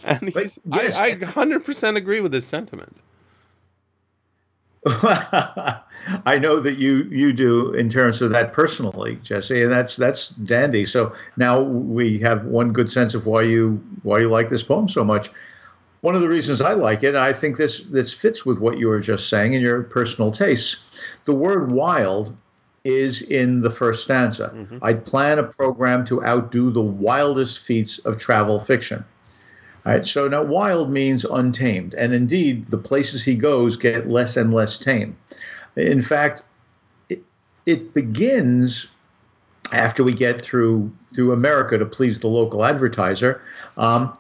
and 0.04 0.32
yes. 0.36 0.60
I, 0.72 1.08
I 1.08 1.12
100% 1.16 1.96
agree 1.96 2.22
with 2.22 2.32
this 2.32 2.46
sentiment. 2.46 2.98
I 4.86 6.38
know 6.42 6.60
that 6.60 6.78
you 6.78 7.04
you 7.10 7.32
do 7.32 7.72
in 7.74 7.88
terms 7.88 8.22
of 8.22 8.32
that 8.32 8.52
personally, 8.52 9.18
Jesse, 9.24 9.64
and 9.64 9.72
that's 9.72 9.96
that's 9.96 10.30
dandy. 10.30 10.86
So 10.86 11.14
now 11.38 11.62
we 11.62 12.20
have 12.20 12.44
one 12.44 12.74
good 12.74 12.90
sense 12.90 13.16
of 13.16 13.26
why 13.26 13.44
you 13.44 13.82
why 14.02 14.20
you 14.20 14.28
like 14.28 14.50
this 14.50 14.62
poem 14.62 14.90
so 14.90 15.06
much. 15.06 15.32
One 16.02 16.16
of 16.16 16.22
the 16.22 16.28
reasons 16.28 16.60
I 16.60 16.74
like 16.74 17.02
it, 17.02 17.16
I 17.16 17.32
think 17.32 17.56
this 17.56 17.80
this 17.80 18.14
fits 18.14 18.46
with 18.46 18.60
what 18.60 18.78
you 18.78 18.88
were 18.90 19.00
just 19.00 19.30
saying 19.30 19.56
and 19.56 19.64
your 19.64 19.84
personal 19.84 20.32
tastes. 20.32 20.84
The 21.24 21.34
word 21.34 21.72
wild 21.72 22.36
is 22.84 23.22
in 23.22 23.62
the 23.62 23.70
first 23.70 24.04
stanza. 24.04 24.52
Mm-hmm. 24.54 24.80
I'd 24.82 25.06
plan 25.06 25.40
a 25.40 25.44
program 25.44 26.06
to 26.06 26.24
outdo 26.24 26.70
the 26.72 26.82
wildest 26.82 27.60
feats 27.60 28.00
of 28.00 28.18
travel 28.18 28.60
fiction. 28.60 29.06
All 29.86 29.94
right, 29.94 30.06
so 30.06 30.28
now 30.28 30.44
wild 30.44 30.92
means 30.92 31.25
untamed, 31.25 31.94
and 31.94 32.13
indeed 32.13 32.68
the 32.68 32.78
places 32.78 33.25
he 33.25 33.36
goes 33.36 33.75
get 33.75 34.08
less 34.08 34.38
and 34.38 34.54
less 34.54 34.78
tame. 34.78 35.18
In 35.75 36.02
fact, 36.02 36.42
it, 37.10 37.24
it 37.66 37.94
begins 37.94 38.88
after 39.74 40.04
we 40.04 40.13
get 40.13 40.42
through 40.42 40.92
through 41.13 41.34
America 41.34 41.78
to 41.78 41.86
please 41.86 42.20
the 42.20 42.28
local 42.28 42.63
advertiser. 42.63 43.42
Um, 43.78 44.13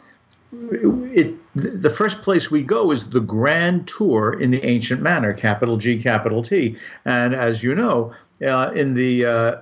it, 0.71 1.35
the 1.55 1.89
first 1.89 2.21
place 2.21 2.49
we 2.49 2.63
go 2.63 2.91
is 2.91 3.09
the 3.09 3.19
grand 3.19 3.87
tour 3.87 4.33
in 4.39 4.51
the 4.51 4.63
ancient 4.65 5.01
manner, 5.01 5.33
capital 5.33 5.77
G, 5.77 5.99
capital 5.99 6.41
T. 6.41 6.77
And 7.05 7.33
as 7.33 7.63
you 7.63 7.75
know, 7.75 8.13
uh, 8.45 8.71
in 8.75 8.93
the 8.93 9.25
uh, 9.25 9.57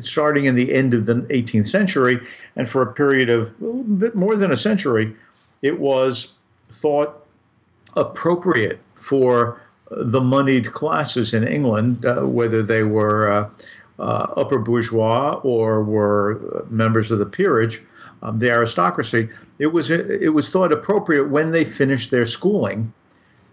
starting 0.00 0.46
in 0.46 0.54
the 0.54 0.72
end 0.72 0.94
of 0.94 1.06
the 1.06 1.14
18th 1.14 1.66
century, 1.66 2.20
and 2.56 2.68
for 2.68 2.82
a 2.82 2.92
period 2.92 3.30
of 3.30 3.52
a 3.62 3.64
bit 3.64 4.14
more 4.14 4.36
than 4.36 4.50
a 4.50 4.56
century, 4.56 5.14
it 5.62 5.78
was 5.78 6.34
thought 6.70 7.26
appropriate 7.96 8.78
for 8.94 9.60
the 9.90 10.20
moneyed 10.20 10.72
classes 10.72 11.34
in 11.34 11.46
England, 11.46 12.06
uh, 12.06 12.20
whether 12.20 12.62
they 12.62 12.82
were 12.82 13.30
uh, 13.30 13.50
uh, 13.98 14.32
upper 14.36 14.58
bourgeois 14.58 15.40
or 15.42 15.82
were 15.82 16.64
members 16.70 17.10
of 17.10 17.18
the 17.18 17.26
peerage, 17.26 17.82
um, 18.22 18.38
the 18.38 18.50
aristocracy, 18.50 19.28
it 19.58 19.68
was 19.68 19.90
it 19.90 20.34
was 20.34 20.50
thought 20.50 20.72
appropriate 20.72 21.30
when 21.30 21.50
they 21.50 21.64
finished 21.64 22.10
their 22.10 22.26
schooling 22.26 22.92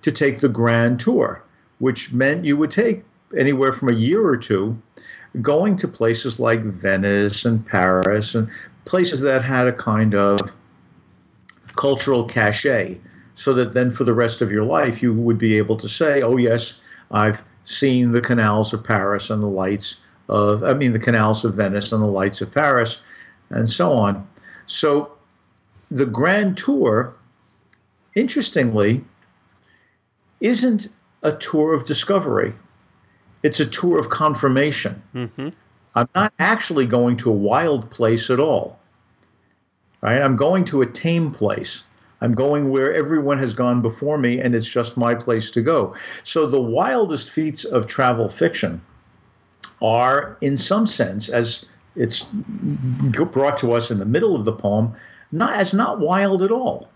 to 0.02 0.12
take 0.12 0.40
the 0.40 0.50
grand 0.50 1.00
tour, 1.00 1.42
which 1.80 2.14
meant 2.14 2.46
you 2.46 2.58
would 2.58 2.72
take 2.72 3.04
anywhere 3.36 3.72
from 3.74 3.90
a 3.90 3.94
year 3.94 4.26
or 4.26 4.38
two 4.38 4.78
going 5.42 5.76
to 5.78 5.88
places 5.88 6.40
like 6.40 6.62
Venice 6.62 7.46
and 7.46 7.66
Paris 7.66 8.36
and 8.36 8.50
places 8.86 9.22
that 9.22 9.44
had 9.44 9.68
a 9.68 9.74
kind 9.74 10.16
of 10.16 10.40
cultural 11.76 12.26
cachet 12.26 13.00
so 13.36 13.54
that 13.54 13.74
then 13.74 13.92
for 13.92 14.04
the 14.04 14.14
rest 14.14 14.42
of 14.42 14.52
your 14.52 14.64
life 14.64 15.02
you 15.02 15.14
would 15.14 15.38
be 15.38 15.58
able 15.58 15.76
to 15.76 15.88
say, 15.88 16.22
oh, 16.22 16.38
yes, 16.38 16.80
I've 17.12 17.44
seen 17.66 18.12
the 18.12 18.22
canals 18.22 18.74
of 18.74 18.84
Paris 18.84 19.30
and 19.30 19.42
the 19.44 19.48
lights 19.48 19.98
of, 20.30 20.64
I 20.64 20.74
mean, 20.74 20.94
the 20.94 21.00
canals 21.00 21.46
of 21.46 21.54
Venice 21.54 21.92
and 21.92 22.02
the 22.02 22.08
lights 22.08 22.42
of 22.42 22.52
Paris 22.52 23.00
and 23.50 23.70
so 23.70 23.92
on. 23.92 24.28
So 24.68 25.12
the 25.90 26.06
Grand 26.06 26.58
Tour, 26.58 27.16
interestingly, 28.16 29.04
isn't 30.40 30.90
a 31.24 31.32
tour 31.32 31.74
of 31.74 31.86
discovery. 31.86 32.54
It's 33.44 33.60
a 33.60 33.66
tour 33.66 33.98
of 33.98 34.10
confirmation. 34.10 35.02
Mm-hmm. 35.16 35.50
I'm 35.96 36.10
not 36.14 36.34
actually 36.38 36.86
going 36.86 37.18
to 37.18 37.32
a 37.32 37.34
wild 37.34 37.90
place 37.90 38.30
at 38.30 38.40
all. 38.40 38.80
Right? 40.02 40.22
I'm 40.22 40.36
going 40.36 40.66
to 40.66 40.82
a 40.82 40.86
tame 40.86 41.32
place. 41.32 41.84
I'm 42.22 42.34
going 42.34 42.70
where 42.70 42.94
everyone 42.94 43.40
has 43.40 43.54
gone 43.54 43.82
before 43.82 44.18
me 44.18 44.40
and 44.40 44.54
it's 44.54 44.68
just 44.68 44.98
my 44.98 45.16
place 45.16 45.52
to 45.52 45.62
go. 45.62 45.96
So 46.24 46.46
the 46.46 46.62
wildest 46.62 47.30
feats 47.30 47.64
of 47.64 47.88
travel 47.88 48.30
fiction 48.30 48.82
are, 49.82 50.38
in 50.42 50.58
some 50.58 50.86
sense, 50.86 51.30
as 51.30 51.66
it's 51.98 52.24
brought 52.32 53.58
to 53.60 53.74
us 53.74 53.92
in 53.92 54.00
the 54.00 54.06
middle 54.06 54.36
of 54.36 54.46
the 54.46 54.54
poem, 54.54 54.94
not 55.32 55.54
as 55.54 55.74
not 55.74 56.00
wild 56.00 56.42
at 56.42 56.52
all. 56.52 56.90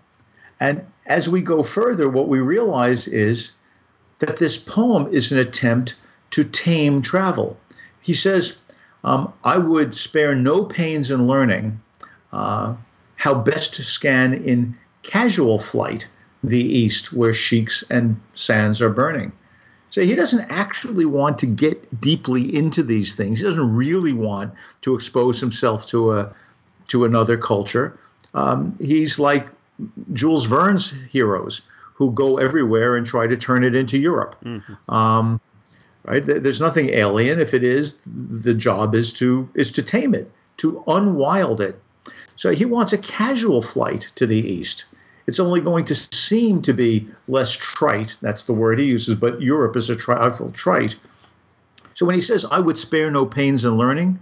And 0.60 0.86
as 1.08 1.28
we 1.28 1.42
go 1.42 1.64
further, 1.64 2.08
what 2.08 2.28
we 2.28 2.40
realize 2.40 3.08
is 3.08 3.52
that 4.20 4.38
this 4.38 4.58
poem 4.58 5.08
is 5.12 5.32
an 5.32 5.40
attempt 5.40 5.96
to 6.32 6.44
tame 6.44 7.02
travel. 7.02 7.58
He 8.02 8.14
says, 8.14 8.54
um, 9.04 9.34
I 9.44 9.58
would 9.58 9.96
spare 9.96 10.36
no 10.36 10.66
pains 10.66 11.10
in 11.10 11.28
learning 11.28 11.82
uh, 12.32 12.76
how 13.16 13.34
best 13.34 13.74
to 13.76 13.84
scan 13.84 14.34
in 14.34 14.78
casual 15.04 15.60
flight 15.60 16.08
the 16.44 16.62
East 16.62 17.14
where 17.14 17.34
sheiks 17.34 17.84
and 17.90 18.20
sands 18.34 18.82
are 18.82 18.90
burning. 18.90 19.32
So 19.92 20.02
he 20.02 20.16
doesn't 20.16 20.50
actually 20.50 21.06
want 21.06 21.38
to 21.40 21.46
get 21.46 22.02
deeply 22.02 22.56
into 22.56 22.82
these 22.82 23.14
things. 23.16 23.40
He 23.40 23.46
doesn't 23.46 23.76
really 23.76 24.14
want 24.14 24.54
to 24.82 24.96
expose 24.96 25.40
himself 25.40 25.86
to 25.88 26.14
a 26.14 26.34
to 26.88 27.06
another 27.06 27.38
culture. 27.38 28.00
Um, 28.34 28.76
he's 28.80 29.20
like 29.20 29.50
Jules 30.14 30.46
Verne's 30.46 30.92
heroes 31.12 31.62
who 31.94 32.12
go 32.12 32.38
everywhere 32.38 32.96
and 32.96 33.06
try 33.06 33.28
to 33.28 33.38
turn 33.38 33.64
it 33.64 33.76
into 33.76 33.98
Europe. 33.98 34.36
Mm-hmm. 34.44 34.94
Um, 34.94 35.40
right? 36.06 36.24
There's 36.26 36.62
nothing 36.62 36.90
alien. 36.90 37.40
If 37.40 37.54
it 37.54 37.64
is, 37.64 37.98
the 38.06 38.54
job 38.54 38.96
is 38.96 39.14
to 39.14 39.48
is 39.56 39.72
to 39.74 39.84
tame 39.84 40.16
it, 40.16 40.32
to 40.58 40.84
unwild 40.88 41.62
it. 41.62 41.80
So 42.38 42.52
he 42.52 42.66
wants 42.66 42.94
a 42.94 42.98
casual 42.98 43.62
flight 43.62 44.12
to 44.16 44.26
the 44.26 44.38
east. 44.38 44.86
It's 45.32 45.40
only 45.40 45.62
going 45.62 45.86
to 45.86 45.96
seem 45.96 46.62
to 46.62 46.74
be 46.74 47.08
less 47.30 47.56
trite. 47.56 48.18
That's 48.20 48.44
the 48.44 48.52
word 48.52 48.80
he 48.80 48.86
uses, 48.86 49.16
but 49.16 49.42
Europe 49.42 49.78
is 49.78 49.90
a 49.90 49.96
trifle 49.96 50.52
trite. 50.52 50.98
So 51.94 52.06
when 52.06 52.16
he 52.16 52.20
says, 52.20 52.44
I 52.44 52.60
would 52.60 52.78
spare 52.78 53.10
no 53.10 53.26
pains 53.26 53.64
in 53.64 53.78
learning, 53.78 54.20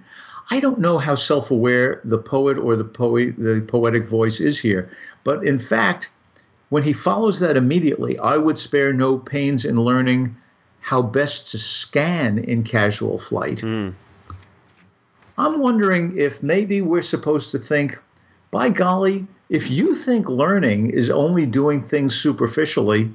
I 0.51 0.59
don't 0.59 0.77
know 0.77 0.99
how 0.99 1.15
self 1.15 1.49
aware 1.49 1.99
the 2.03 2.19
poet 2.19 2.59
or 2.59 2.75
the, 2.75 2.83
poet, 2.83 3.33
the 3.39 3.65
poetic 3.67 4.07
voice 4.07 4.39
is 4.39 4.59
here. 4.59 4.91
But 5.23 5.43
in 5.47 5.57
fact, 5.57 6.11
when 6.69 6.83
he 6.83 6.93
follows 6.93 7.39
that 7.39 7.57
immediately, 7.57 8.19
I 8.19 8.37
would 8.37 8.59
spare 8.59 8.93
no 8.93 9.17
pains 9.17 9.65
in 9.65 9.77
learning 9.77 10.37
how 10.79 11.01
best 11.01 11.49
to 11.51 11.57
scan 11.57 12.37
in 12.37 12.61
casual 12.61 13.17
flight. 13.17 13.61
Mm. 13.61 13.95
I'm 15.39 15.59
wondering 15.59 16.15
if 16.15 16.43
maybe 16.43 16.83
we're 16.83 17.01
supposed 17.01 17.49
to 17.49 17.57
think, 17.57 17.99
by 18.51 18.69
golly, 18.69 19.25
if 19.49 19.71
you 19.71 19.95
think 19.95 20.29
learning 20.29 20.91
is 20.91 21.09
only 21.09 21.45
doing 21.45 21.81
things 21.81 22.15
superficially, 22.15 23.11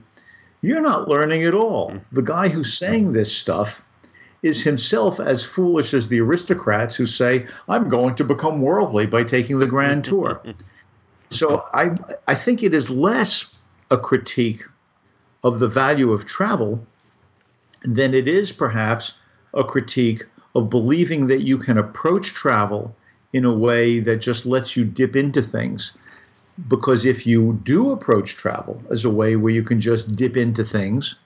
you're 0.61 0.81
not 0.81 1.09
learning 1.09 1.45
at 1.45 1.55
all. 1.55 1.93
Hmm. 1.93 1.99
The 2.13 2.23
guy 2.23 2.49
who's 2.49 2.77
saying 2.77 3.13
this 3.13 3.35
stuff 3.35 3.85
is 4.43 4.63
himself 4.63 5.21
as 5.21 5.45
foolish 5.45 5.95
as 5.95 6.09
the 6.09 6.21
aristocrats 6.21 6.97
who 6.97 7.07
say, 7.07 7.47
I'm 7.69 7.89
going 7.89 8.15
to 8.17 8.25
become 8.25 8.61
worldly 8.61 9.07
by 9.07 9.25
taking 9.25 9.59
the 9.59 9.67
grand 9.67 10.05
tour. 10.11 10.43
so 11.31 11.65
I, 11.73 11.91
I 12.29 12.35
think 12.35 12.63
it 12.63 12.75
is 12.75 12.91
less 12.91 13.47
a 13.91 13.97
critique 13.97 14.63
of 15.43 15.61
the 15.61 15.69
value 15.69 16.13
of 16.13 16.27
travel 16.27 16.85
than 17.83 18.13
it 18.13 18.29
is 18.29 18.51
perhaps 18.51 19.15
a 19.53 19.63
critique 19.63 20.25
of 20.55 20.71
believing 20.71 21.27
that 21.29 21.43
you 21.43 21.59
can 21.59 21.79
approach 21.79 22.35
travel 22.35 22.95
in 23.33 23.45
a 23.45 23.53
way 23.53 24.01
that 24.01 24.17
just 24.17 24.47
lets 24.47 24.77
you 24.77 24.85
dip 24.85 25.17
into 25.17 25.43
things. 25.43 25.93
Because 26.69 27.05
if 27.05 27.27
you 27.27 27.59
do 27.65 27.91
approach 27.91 28.37
travel 28.37 28.81
as 28.91 29.05
a 29.05 29.11
way 29.11 29.37
where 29.37 29.53
you 29.53 29.63
can 29.63 29.81
just 29.81 30.15
dip 30.15 30.37
into 30.37 30.65
things, 30.65 31.17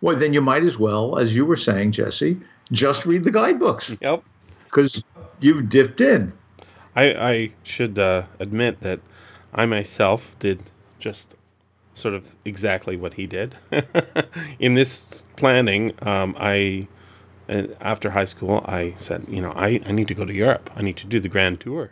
well, 0.00 0.16
then 0.16 0.32
you 0.32 0.40
might 0.40 0.64
as 0.64 0.78
well, 0.78 1.18
as 1.18 1.34
you 1.34 1.44
were 1.44 1.56
saying, 1.56 1.92
Jesse, 1.92 2.40
just 2.72 3.06
read 3.06 3.24
the 3.24 3.30
guidebooks. 3.30 3.94
Yep. 4.00 4.22
Because 4.64 5.02
you've 5.40 5.68
dipped 5.68 6.00
in. 6.00 6.32
I, 6.94 7.14
I 7.14 7.50
should 7.62 7.98
uh, 7.98 8.24
admit 8.40 8.80
that 8.80 9.00
I 9.54 9.66
myself 9.66 10.36
did 10.38 10.60
just 10.98 11.36
sort 11.94 12.14
of 12.14 12.34
exactly 12.44 12.96
what 12.96 13.14
he 13.14 13.26
did. 13.26 13.54
In 14.58 14.74
this 14.74 15.24
planning, 15.36 15.92
um, 16.02 16.36
I 16.38 16.88
uh, 17.48 17.64
after 17.80 18.10
high 18.10 18.24
school, 18.24 18.62
I 18.66 18.94
said, 18.98 19.26
you 19.28 19.40
know, 19.40 19.52
I, 19.54 19.80
I 19.86 19.92
need 19.92 20.08
to 20.08 20.14
go 20.14 20.24
to 20.24 20.34
Europe. 20.34 20.70
I 20.76 20.82
need 20.82 20.96
to 20.98 21.06
do 21.06 21.18
the 21.20 21.28
grand 21.28 21.60
tour. 21.60 21.90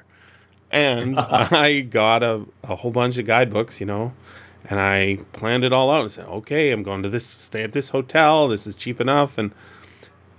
And 0.70 1.18
I 1.20 1.80
got 1.80 2.22
a, 2.22 2.44
a 2.64 2.76
whole 2.76 2.90
bunch 2.90 3.18
of 3.18 3.26
guidebooks, 3.26 3.80
you 3.80 3.86
know, 3.86 4.12
and 4.68 4.80
I 4.80 5.18
planned 5.32 5.64
it 5.64 5.72
all 5.72 5.90
out 5.90 6.02
and 6.02 6.12
said, 6.12 6.26
okay, 6.26 6.70
I'm 6.70 6.82
going 6.82 7.02
to 7.04 7.08
this, 7.08 7.26
stay 7.26 7.62
at 7.62 7.72
this 7.72 7.88
hotel. 7.88 8.48
This 8.48 8.66
is 8.66 8.76
cheap 8.76 9.00
enough. 9.00 9.38
And, 9.38 9.52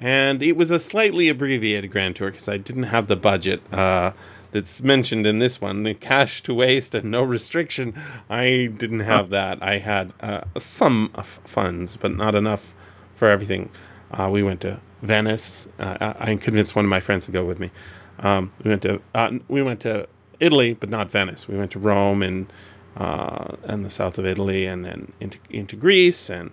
and 0.01 0.43
it 0.43 0.57
was 0.57 0.71
a 0.71 0.79
slightly 0.79 1.29
abbreviated 1.29 1.91
grand 1.91 2.15
tour 2.15 2.29
because 2.31 2.47
I 2.47 2.57
didn't 2.57 2.83
have 2.83 3.07
the 3.07 3.15
budget 3.15 3.61
uh, 3.73 4.11
that's 4.51 4.81
mentioned 4.81 5.25
in 5.25 5.39
this 5.39 5.61
one. 5.61 5.83
The 5.83 5.93
cash 5.93 6.43
to 6.43 6.53
waste 6.53 6.93
and 6.93 7.11
no 7.11 7.23
restriction. 7.23 7.93
I 8.29 8.69
didn't 8.77 9.01
have 9.01 9.29
that. 9.29 9.63
I 9.63 9.77
had 9.77 10.13
uh, 10.19 10.41
some 10.57 11.11
funds, 11.45 11.95
but 11.95 12.15
not 12.15 12.35
enough 12.35 12.75
for 13.15 13.29
everything. 13.29 13.69
Uh, 14.11 14.29
we 14.31 14.43
went 14.43 14.61
to 14.61 14.79
Venice. 15.01 15.67
Uh, 15.79 16.13
I 16.19 16.35
convinced 16.35 16.75
one 16.75 16.85
of 16.85 16.89
my 16.89 16.99
friends 16.99 17.25
to 17.25 17.31
go 17.31 17.45
with 17.45 17.59
me. 17.59 17.71
Um, 18.19 18.51
we 18.63 18.69
went 18.69 18.81
to 18.83 19.01
uh, 19.13 19.31
we 19.47 19.61
went 19.61 19.81
to 19.81 20.07
Italy, 20.39 20.73
but 20.73 20.89
not 20.89 21.09
Venice. 21.09 21.47
We 21.47 21.57
went 21.57 21.71
to 21.71 21.79
Rome 21.79 22.23
and 22.23 22.51
uh, 22.95 23.55
and 23.63 23.85
the 23.85 23.89
south 23.89 24.17
of 24.17 24.25
Italy, 24.25 24.65
and 24.65 24.83
then 24.83 25.11
into 25.19 25.37
into 25.49 25.75
Greece 25.75 26.29
and 26.29 26.51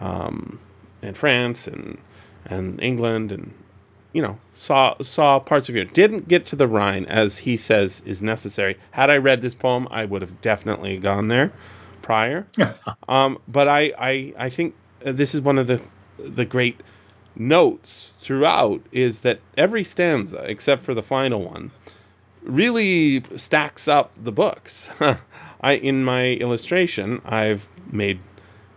um, 0.00 0.60
and 1.02 1.16
France 1.16 1.66
and 1.66 1.98
and 2.46 2.80
England, 2.82 3.32
and 3.32 3.52
you 4.12 4.22
know 4.22 4.38
saw 4.54 4.96
saw 5.02 5.38
parts 5.38 5.68
of 5.68 5.74
Europe. 5.74 5.92
Didn't 5.92 6.28
get 6.28 6.46
to 6.46 6.56
the 6.56 6.68
Rhine 6.68 7.04
as 7.06 7.38
he 7.38 7.56
says 7.56 8.02
is 8.06 8.22
necessary. 8.22 8.78
Had 8.90 9.10
I 9.10 9.16
read 9.16 9.42
this 9.42 9.54
poem, 9.54 9.88
I 9.90 10.04
would 10.04 10.22
have 10.22 10.40
definitely 10.40 10.98
gone 10.98 11.28
there 11.28 11.52
prior. 12.02 12.46
um, 13.08 13.38
but 13.48 13.68
I, 13.68 13.92
I 13.98 14.34
I 14.36 14.50
think 14.50 14.74
this 15.00 15.34
is 15.34 15.40
one 15.40 15.58
of 15.58 15.66
the 15.66 15.80
the 16.18 16.44
great 16.44 16.80
notes 17.34 18.10
throughout 18.20 18.82
is 18.92 19.22
that 19.22 19.40
every 19.56 19.84
stanza, 19.84 20.44
except 20.44 20.84
for 20.84 20.94
the 20.94 21.02
final 21.02 21.42
one, 21.42 21.70
really 22.42 23.22
stacks 23.36 23.88
up 23.88 24.12
the 24.22 24.32
books. 24.32 24.90
I 25.60 25.74
in 25.74 26.04
my 26.04 26.32
illustration, 26.32 27.22
I've 27.24 27.66
made 27.90 28.18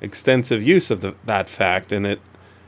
extensive 0.01 0.62
use 0.62 0.91
of 0.91 1.01
the, 1.01 1.15
that 1.25 1.49
fact, 1.49 1.91
and 1.91 2.06
it 2.06 2.19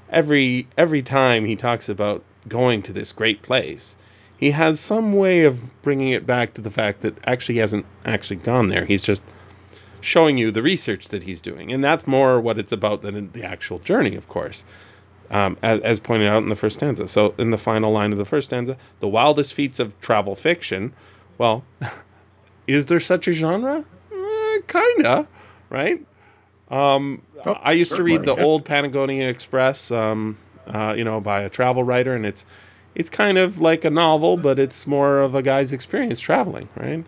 every 0.10 0.68
every 0.78 1.02
time 1.02 1.46
he 1.46 1.56
talks 1.56 1.90
about 1.90 2.24
going 2.48 2.82
to 2.84 2.94
this 2.94 3.12
great 3.12 3.42
place, 3.42 3.96
he 4.38 4.52
has 4.52 4.80
some 4.80 5.14
way 5.14 5.44
of 5.46 5.82
bringing 5.82 6.10
it 6.10 6.26
back 6.26 6.54
to 6.56 6.62
the 6.62 6.72
fact 6.72 7.02
that 7.02 7.18
actually 7.26 7.56
he 7.56 7.60
hasn't 7.60 7.86
actually 8.06 8.38
gone 8.38 8.70
there. 8.70 8.86
He's 8.86 9.04
just 9.04 9.22
showing 10.02 10.38
you 10.38 10.52
the 10.52 10.62
research 10.62 11.10
that 11.10 11.24
he's 11.24 11.42
doing, 11.42 11.72
and 11.72 11.84
that's 11.84 12.08
more 12.08 12.40
what 12.40 12.58
it's 12.58 12.72
about 12.72 13.02
than 13.02 13.32
the 13.34 13.44
actual 13.44 13.80
journey, 13.80 14.16
of 14.16 14.28
course 14.28 14.64
um, 15.32 15.58
as, 15.62 15.80
as, 15.82 16.00
pointed 16.00 16.28
out 16.28 16.44
in 16.44 16.50
the 16.50 16.56
first 16.56 16.78
stanza. 16.78 17.08
So, 17.08 17.34
in 17.38 17.52
the 17.52 17.58
final 17.58 17.92
line 17.92 18.12
of 18.12 18.18
the 18.18 18.26
first 18.26 18.46
stanza, 18.46 18.78
the 19.00 19.08
wildest 19.08 19.54
feats 19.54 19.80
of 19.80 20.00
travel 20.02 20.36
fiction. 20.36 20.94
Well, 21.38 21.63
is 22.68 22.86
there 22.86 23.00
such 23.00 23.28
a 23.28 23.34
genre? 23.34 23.86
Eh, 24.12 24.60
kinda, 24.68 25.28
right? 25.70 26.06
Um, 26.70 27.22
oh, 27.46 27.54
I 27.54 27.74
used 27.74 27.96
to 27.96 28.04
read 28.04 28.26
the 28.26 28.36
yeah. 28.36 28.44
old 28.44 28.66
Patagonia 28.66 29.30
Express, 29.30 29.92
um, 29.92 30.38
uh, 30.66 30.96
you 30.98 31.04
know, 31.04 31.22
by 31.22 31.42
a 31.42 31.50
travel 31.50 31.84
writer, 31.84 32.16
and 32.16 32.26
it's 32.26 32.46
it's 32.96 33.10
kind 33.10 33.38
of 33.38 33.62
like 33.62 33.86
a 33.86 33.90
novel, 33.90 34.38
but 34.38 34.58
it's 34.58 34.88
more 34.88 35.20
of 35.20 35.36
a 35.36 35.42
guy's 35.42 35.72
experience 35.72 36.20
traveling, 36.20 36.68
right? 36.76 37.06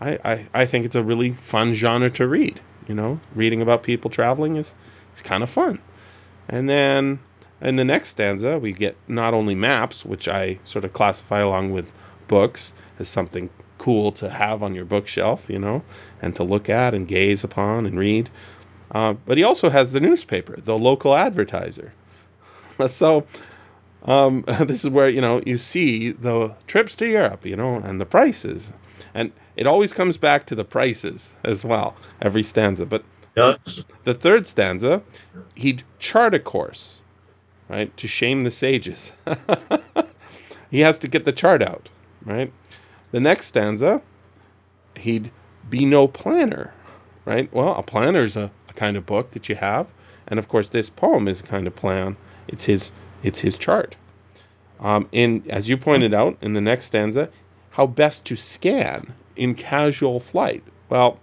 I, 0.00 0.18
I, 0.24 0.46
I 0.54 0.66
think 0.66 0.84
it's 0.84 0.94
a 0.94 1.02
really 1.02 1.32
fun 1.32 1.72
genre 1.72 2.10
to 2.10 2.28
read. 2.28 2.60
You 2.86 2.94
know, 2.94 3.20
reading 3.34 3.62
about 3.62 3.82
people 3.82 4.10
traveling 4.10 4.56
is, 4.56 4.74
is 5.14 5.22
kind 5.22 5.42
of 5.42 5.50
fun. 5.50 5.78
And 6.48 6.68
then 6.68 7.20
in 7.60 7.76
the 7.76 7.84
next 7.84 8.10
stanza, 8.10 8.58
we 8.58 8.72
get 8.72 8.96
not 9.06 9.34
only 9.34 9.54
maps, 9.54 10.04
which 10.04 10.28
I 10.28 10.58
sort 10.64 10.84
of 10.84 10.92
classify 10.92 11.40
along 11.40 11.72
with 11.72 11.92
books 12.28 12.72
as 12.98 13.08
something 13.08 13.50
cool 13.78 14.12
to 14.12 14.28
have 14.28 14.62
on 14.62 14.74
your 14.74 14.84
bookshelf, 14.84 15.48
you 15.48 15.58
know, 15.58 15.82
and 16.22 16.34
to 16.36 16.44
look 16.44 16.68
at 16.68 16.94
and 16.94 17.08
gaze 17.08 17.44
upon 17.44 17.86
and 17.86 17.98
read. 17.98 18.30
Uh, 18.90 19.14
but 19.26 19.38
he 19.38 19.44
also 19.44 19.68
has 19.68 19.92
the 19.92 20.00
newspaper, 20.00 20.56
the 20.60 20.76
local 20.76 21.14
advertiser. 21.14 21.92
so 22.88 23.26
um, 24.04 24.44
this 24.60 24.84
is 24.84 24.90
where 24.90 25.08
you 25.08 25.20
know 25.20 25.42
you 25.44 25.58
see 25.58 26.12
the 26.12 26.54
trips 26.66 26.96
to 26.96 27.06
Europe, 27.06 27.44
you 27.44 27.56
know, 27.56 27.76
and 27.76 28.00
the 28.00 28.06
prices, 28.06 28.72
and 29.14 29.32
it 29.56 29.66
always 29.66 29.92
comes 29.92 30.16
back 30.16 30.46
to 30.46 30.54
the 30.54 30.64
prices 30.64 31.34
as 31.44 31.64
well 31.64 31.96
every 32.22 32.42
stanza. 32.42 32.86
But 32.86 33.04
yes. 33.36 33.84
the 34.04 34.14
third 34.14 34.46
stanza, 34.46 35.02
he'd 35.54 35.82
chart 35.98 36.34
a 36.34 36.38
course 36.38 37.02
right? 37.70 37.96
To 37.98 38.08
shame 38.08 38.42
the 38.42 38.50
sages. 38.50 39.12
he 40.70 40.80
has 40.80 40.98
to 40.98 41.08
get 41.08 41.24
the 41.24 41.32
chart 41.32 41.62
out, 41.62 41.88
right? 42.24 42.52
The 43.12 43.20
next 43.20 43.46
stanza, 43.46 44.02
he'd 44.96 45.30
be 45.68 45.84
no 45.84 46.08
planner, 46.08 46.74
right? 47.24 47.52
Well, 47.52 47.74
a 47.76 47.82
planner 47.82 48.24
is 48.24 48.36
a, 48.36 48.50
a 48.68 48.72
kind 48.72 48.96
of 48.96 49.06
book 49.06 49.30
that 49.32 49.48
you 49.48 49.54
have, 49.54 49.86
and 50.26 50.38
of 50.38 50.48
course, 50.48 50.68
this 50.68 50.90
poem 50.90 51.28
is 51.28 51.40
a 51.40 51.44
kind 51.44 51.66
of 51.66 51.76
plan. 51.76 52.16
It's 52.48 52.64
his 52.64 52.92
it's 53.22 53.38
his 53.38 53.56
chart. 53.56 53.96
Um, 54.80 55.08
as 55.48 55.68
you 55.68 55.76
pointed 55.76 56.14
out 56.14 56.38
in 56.40 56.54
the 56.54 56.60
next 56.60 56.86
stanza, 56.86 57.28
how 57.70 57.86
best 57.86 58.24
to 58.26 58.36
scan 58.36 59.12
in 59.36 59.54
casual 59.54 60.20
flight. 60.20 60.64
Well, 60.88 61.20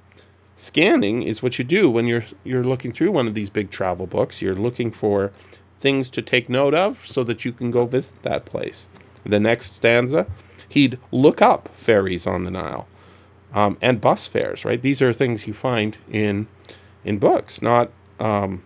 scanning 0.56 1.24
is 1.24 1.42
what 1.42 1.58
you 1.58 1.66
do 1.66 1.90
when 1.90 2.06
you're 2.06 2.24
you're 2.44 2.64
looking 2.64 2.94
through 2.94 3.12
one 3.12 3.28
of 3.28 3.34
these 3.34 3.50
big 3.50 3.70
travel 3.70 4.08
books. 4.08 4.42
You're 4.42 4.56
looking 4.56 4.92
for 4.92 5.34
things 5.80 6.10
to 6.12 6.22
take 6.22 6.50
note 6.50 6.74
of 6.74 7.06
so 7.06 7.24
that 7.24 7.46
you 7.46 7.52
can 7.52 7.72
go 7.72 7.86
visit 7.86 8.22
that 8.24 8.46
place. 8.46 8.90
The 9.26 9.40
next 9.40 9.76
stanza, 9.76 10.26
he'd 10.70 11.00
look 11.12 11.42
up 11.42 11.70
ferries 11.78 12.28
on 12.28 12.44
the 12.44 12.52
Nile 12.52 12.88
um, 13.54 13.78
and 13.82 14.00
bus 14.00 14.28
fares. 14.28 14.66
Right, 14.66 14.82
these 14.82 15.02
are 15.02 15.14
things 15.14 15.48
you 15.48 15.54
find 15.54 15.98
in 16.12 16.48
in 17.04 17.18
books, 17.20 17.62
not 17.62 17.92
um, 18.20 18.64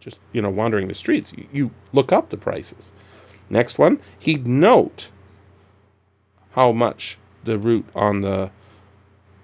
just 0.00 0.18
you 0.32 0.42
know 0.42 0.50
wandering 0.50 0.88
the 0.88 0.94
streets. 0.94 1.32
You, 1.36 1.46
you 1.52 1.70
look 1.92 2.12
up 2.12 2.30
the 2.30 2.36
prices. 2.36 2.92
Next 3.48 3.78
one, 3.78 4.00
he'd 4.18 4.46
note 4.46 5.08
how 6.50 6.72
much 6.72 7.18
the 7.44 7.58
route 7.58 7.86
on 7.94 8.22
the 8.22 8.50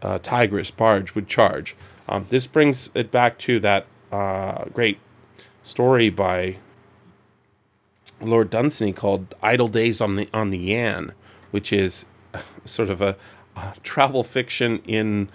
uh, 0.03 0.19
Tigris 0.19 0.71
barge 0.71 1.15
would 1.15 1.29
charge. 1.29 1.77
Um, 2.09 2.27
this 2.29 2.47
brings 2.47 2.91
it 2.95 3.13
back 3.13 3.39
to 3.39 3.61
that 3.61 3.87
uh, 4.11 4.65
great 4.75 4.99
story 5.65 6.11
by 6.11 6.57
Lord 8.21 8.51
Dunsany 8.51 8.93
called 8.93 9.35
"Idle 9.43 9.69
Days 9.69 10.01
on 10.01 10.17
the 10.17 10.29
on 10.33 10.51
the 10.51 10.59
Yann," 10.59 11.13
which 11.51 11.73
is 11.73 12.05
sort 12.65 12.91
of 12.91 13.01
a, 13.01 13.17
a 13.57 13.75
travel 13.83 14.25
fiction 14.25 14.83
in 14.87 15.29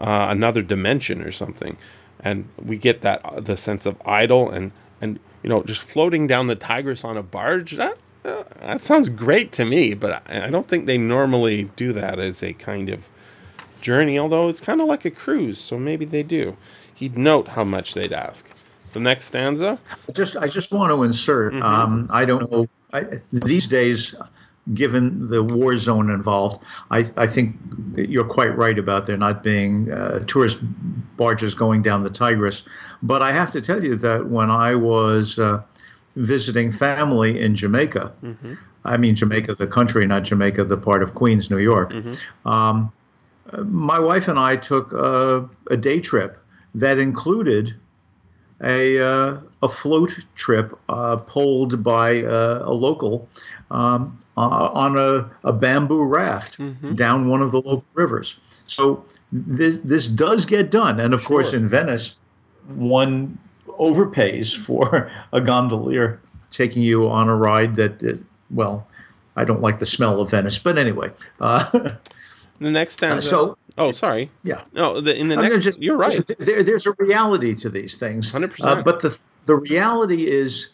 uh, 0.00 0.26
another 0.30 0.62
dimension 0.62 1.22
or 1.22 1.30
something, 1.30 1.76
and 2.20 2.48
we 2.64 2.76
get 2.76 3.02
that 3.02 3.24
uh, 3.24 3.40
the 3.40 3.56
sense 3.56 3.86
of 3.86 3.96
idle 4.04 4.50
and 4.50 4.72
and 5.00 5.18
you 5.42 5.48
know 5.48 5.62
just 5.62 5.82
floating 5.82 6.26
down 6.26 6.46
the 6.46 6.56
Tigris 6.56 7.04
on 7.04 7.16
a 7.16 7.22
barge. 7.22 7.72
That 7.72 7.96
uh, 8.24 8.44
that 8.60 8.80
sounds 8.80 9.08
great 9.08 9.52
to 9.52 9.64
me, 9.64 9.94
but 9.94 10.22
I, 10.28 10.46
I 10.46 10.50
don't 10.50 10.66
think 10.66 10.86
they 10.86 10.98
normally 10.98 11.64
do 11.76 11.92
that 11.94 12.18
as 12.18 12.42
a 12.42 12.52
kind 12.52 12.88
of 12.88 13.08
journey. 13.80 14.18
Although 14.18 14.48
it's 14.48 14.60
kind 14.60 14.80
of 14.80 14.86
like 14.86 15.04
a 15.04 15.10
cruise, 15.10 15.58
so 15.58 15.78
maybe 15.78 16.04
they 16.04 16.22
do. 16.22 16.56
He'd 16.94 17.18
note 17.18 17.48
how 17.48 17.64
much 17.64 17.94
they'd 17.94 18.12
ask. 18.12 18.46
The 18.92 19.00
next 19.00 19.26
stanza. 19.26 19.78
I 20.08 20.12
just 20.12 20.36
I 20.36 20.46
just 20.46 20.72
want 20.72 20.90
to 20.90 21.02
insert. 21.02 21.54
Mhm. 21.54 21.62
Um, 21.62 22.06
I 22.10 22.24
don't 22.24 22.50
know. 22.50 22.68
I, 22.92 23.20
these 23.32 23.66
days, 23.66 24.14
given 24.74 25.26
the 25.28 25.42
war 25.42 25.76
zone 25.76 26.10
involved, 26.10 26.62
I, 26.90 27.10
I 27.16 27.26
think 27.26 27.56
you're 27.96 28.28
quite 28.28 28.54
right 28.56 28.78
about 28.78 29.06
there 29.06 29.16
not 29.16 29.42
being 29.42 29.90
uh, 29.90 30.20
tourist 30.26 30.58
barges 31.16 31.54
going 31.54 31.80
down 31.82 32.02
the 32.02 32.10
Tigris. 32.10 32.64
But 33.02 33.22
I 33.22 33.32
have 33.32 33.50
to 33.52 33.60
tell 33.60 33.82
you 33.82 33.96
that 33.96 34.26
when 34.28 34.50
I 34.50 34.74
was 34.74 35.38
uh, 35.38 35.62
visiting 36.16 36.70
family 36.70 37.40
in 37.40 37.54
Jamaica, 37.54 38.12
Mhm. 38.22 38.58
I 38.84 38.96
mean 38.98 39.14
Jamaica, 39.14 39.54
the 39.54 39.66
country, 39.66 40.06
not 40.06 40.24
Jamaica, 40.24 40.64
the 40.64 40.76
part 40.76 41.02
of 41.02 41.14
Queens, 41.14 41.50
New 41.50 41.58
York. 41.58 41.92
Mhm. 41.92 42.20
Um, 42.44 42.92
my 43.64 43.98
wife 43.98 44.28
and 44.28 44.38
I 44.38 44.56
took 44.56 44.92
a, 44.92 45.48
a 45.70 45.76
day 45.76 46.00
trip 46.00 46.38
that 46.74 46.98
included 46.98 47.74
a 48.62 48.98
uh, 49.00 49.40
a 49.62 49.68
float 49.68 50.18
trip 50.34 50.72
uh, 50.88 51.16
pulled 51.16 51.82
by 51.82 52.22
uh, 52.22 52.62
a 52.64 52.72
local 52.72 53.28
um, 53.70 54.18
uh, 54.36 54.68
on 54.72 54.96
a, 54.98 55.30
a 55.44 55.52
bamboo 55.52 56.02
raft 56.02 56.58
Mhm. 56.58 56.96
down 56.96 57.28
one 57.28 57.42
of 57.42 57.50
the 57.52 57.58
local 57.60 57.84
rivers. 57.94 58.36
So 58.66 59.04
this 59.32 59.78
this 59.78 60.08
does 60.08 60.46
get 60.46 60.70
done, 60.70 61.00
and 61.00 61.12
of 61.14 61.24
course 61.24 61.52
in 61.52 61.68
Venice, 61.68 62.16
one 62.74 63.38
overpays 63.68 64.56
for 64.56 65.10
a 65.32 65.40
gondolier 65.40 66.20
taking 66.50 66.82
you 66.82 67.08
on 67.08 67.28
a 67.28 67.34
ride 67.36 67.74
that 67.76 68.02
uh, 68.04 68.22
well. 68.50 68.86
I 69.34 69.44
don't 69.44 69.62
like 69.62 69.78
the 69.78 69.86
smell 69.86 70.20
of 70.20 70.30
Venice, 70.30 70.58
but 70.58 70.76
anyway. 70.76 71.10
Uh, 71.40 71.64
The 72.60 72.70
next 72.70 72.94
stanza. 72.94 73.26
so 73.30 73.56
oh, 73.78 73.92
sorry. 73.92 74.30
yeah, 74.44 74.62
No, 74.72 75.00
the, 75.00 75.16
in 75.18 75.28
the 75.28 75.36
I 75.36 75.42
mean, 75.42 75.50
next. 75.52 75.64
just- 75.64 75.82
you're 75.82 75.96
right. 75.96 76.24
There, 76.38 76.62
there's 76.62 76.86
a 76.86 76.92
reality 76.98 77.54
to 77.56 77.68
these 77.70 77.96
things, 77.98 78.32
100%. 78.32 78.54
Uh, 78.62 78.82
but 78.82 79.00
the 79.00 79.18
the 79.46 79.56
reality 79.56 80.30
is 80.30 80.68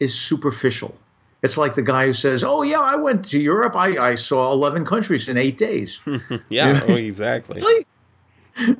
is 0.00 0.14
superficial. 0.14 0.94
It's 1.42 1.56
like 1.56 1.74
the 1.76 1.82
guy 1.82 2.06
who 2.06 2.12
says, 2.12 2.42
"Oh 2.44 2.62
yeah, 2.62 2.80
I 2.80 2.96
went 2.96 3.28
to 3.30 3.38
Europe. 3.38 3.76
I, 3.76 3.96
I 3.98 4.14
saw 4.16 4.52
11 4.52 4.84
countries 4.84 5.28
in 5.28 5.36
eight 5.36 5.56
days." 5.56 6.00
yeah. 6.48 6.80
Oh, 6.88 6.94
exactly. 6.94 7.62
Really? 7.62 8.76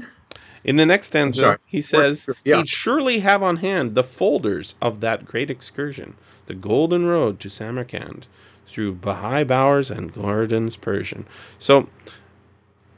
In 0.65 0.77
the 0.77 0.85
next 0.87 1.07
stanza, 1.09 1.59
he 1.67 1.81
says 1.81 2.27
Yeah. 2.45 2.57
he'd 2.59 2.69
surely 2.69 3.21
have 3.21 3.43
on 3.45 3.57
hand 3.57 3.95
the 3.95 4.03
folders 4.03 4.75
of 4.83 5.01
that 5.01 5.25
great 5.25 5.51
excursion, 5.51 6.15
the 6.47 6.55
golden 6.55 7.07
road 7.07 7.39
to 7.41 7.49
Samarkand, 7.49 8.27
through 8.69 8.95
Baha'i 8.95 9.45
bowers 9.45 9.91
and 9.91 10.13
gardens 10.13 10.77
Persian. 10.77 11.27
So 11.61 11.89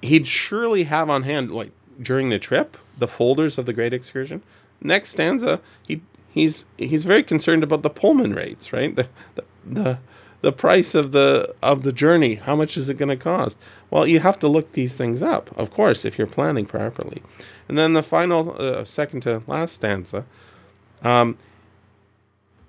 he'd 0.02 0.26
surely 0.26 0.84
have 0.84 1.10
on 1.10 1.22
hand, 1.22 1.50
like 1.50 1.70
during 2.00 2.28
the 2.28 2.38
trip, 2.38 2.76
the 2.98 3.08
folders 3.08 3.58
of 3.58 3.66
the 3.66 3.72
great 3.72 3.92
excursion. 3.92 4.42
Next 4.80 5.10
stanza, 5.10 5.60
he 5.86 6.00
he's 6.30 6.64
he's 6.78 7.04
very 7.04 7.22
concerned 7.22 7.62
about 7.62 7.82
the 7.82 7.90
Pullman 7.90 8.34
rates, 8.34 8.72
right? 8.72 8.94
The 8.94 9.08
the 9.34 9.44
the, 9.66 9.98
the 10.40 10.52
price 10.52 10.94
of 10.94 11.12
the 11.12 11.54
of 11.62 11.82
the 11.82 11.92
journey. 11.92 12.34
How 12.34 12.56
much 12.56 12.76
is 12.76 12.88
it 12.88 12.96
going 12.98 13.10
to 13.10 13.16
cost? 13.16 13.58
Well, 13.90 14.06
you 14.06 14.20
have 14.20 14.38
to 14.40 14.48
look 14.48 14.72
these 14.72 14.96
things 14.96 15.22
up, 15.22 15.50
of 15.58 15.70
course, 15.70 16.04
if 16.04 16.16
you're 16.16 16.26
planning 16.26 16.66
properly. 16.66 17.22
And 17.68 17.76
then 17.76 17.92
the 17.92 18.02
final, 18.02 18.56
uh, 18.58 18.84
second 18.84 19.20
to 19.22 19.42
last 19.46 19.74
stanza, 19.74 20.24
um, 21.02 21.36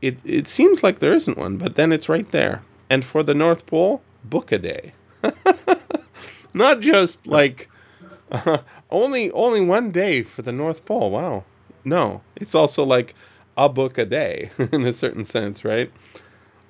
it 0.02 0.18
it 0.26 0.48
seems 0.48 0.84
like 0.84 1.00
there 1.00 1.14
isn't 1.14 1.38
one, 1.38 1.58
but 1.58 1.76
then 1.76 1.92
it's 1.92 2.10
right 2.10 2.30
there. 2.32 2.62
And 2.90 3.06
for 3.06 3.24
the 3.24 3.34
North 3.34 3.66
Pole, 3.66 4.02
book 4.26 4.52
a 4.52 4.58
day. 4.58 4.94
Not 6.54 6.80
just 6.82 7.28
like 7.28 7.70
only 8.92 9.32
only 9.32 9.62
one 9.62 9.92
day 9.92 10.24
for 10.24 10.42
the 10.42 10.52
North 10.52 10.86
Pole. 10.86 11.12
Wow. 11.12 11.44
No, 11.84 12.22
it's 12.36 12.56
also 12.56 12.84
like 12.84 13.16
a 13.58 13.70
book 13.70 13.98
a 13.98 14.06
day 14.06 14.52
in 14.72 14.86
a 14.86 14.94
certain 14.94 15.26
sense, 15.26 15.66
right? 15.66 15.92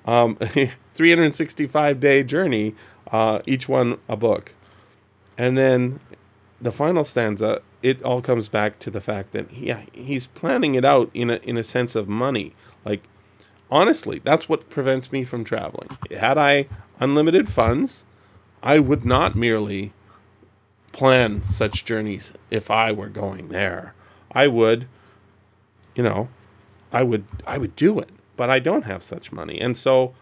Um, 0.04 0.36
365 0.94 2.00
day 2.00 2.22
journey, 2.24 2.74
uh, 3.10 3.40
each 3.46 3.68
one 3.68 3.98
a 4.08 4.16
book. 4.16 4.54
And 5.38 5.56
then 5.56 5.98
the 6.60 6.72
final 6.72 7.04
stanza, 7.04 7.62
it 7.82 8.02
all 8.02 8.22
comes 8.22 8.48
back 8.48 8.78
to 8.80 8.90
the 8.90 9.00
fact 9.00 9.32
that 9.32 9.52
yeah, 9.52 9.82
he's 9.92 10.26
planning 10.26 10.74
it 10.76 10.84
out 10.84 11.10
in 11.14 11.30
a 11.30 11.36
in 11.36 11.56
a 11.56 11.64
sense 11.64 11.94
of 11.94 12.08
money. 12.08 12.54
Like 12.84 13.08
honestly, 13.70 14.20
that's 14.20 14.48
what 14.48 14.70
prevents 14.70 15.12
me 15.12 15.24
from 15.24 15.44
traveling. 15.44 15.90
Had 16.10 16.38
I 16.38 16.68
unlimited 17.00 17.48
funds, 17.48 18.04
I 18.62 18.78
would 18.78 19.04
not 19.04 19.34
merely 19.34 19.92
plan 20.92 21.42
such 21.44 21.84
journeys 21.84 22.32
if 22.50 22.70
I 22.70 22.92
were 22.92 23.08
going 23.08 23.48
there. 23.48 23.94
I 24.30 24.46
would, 24.46 24.86
you 25.94 26.02
know, 26.02 26.28
I 26.92 27.02
would 27.02 27.24
I 27.46 27.58
would 27.58 27.74
do 27.76 27.98
it, 27.98 28.10
but 28.36 28.50
I 28.50 28.58
don't 28.60 28.84
have 28.84 29.02
such 29.02 29.32
money. 29.32 29.60
And 29.60 29.76
so 29.76 30.14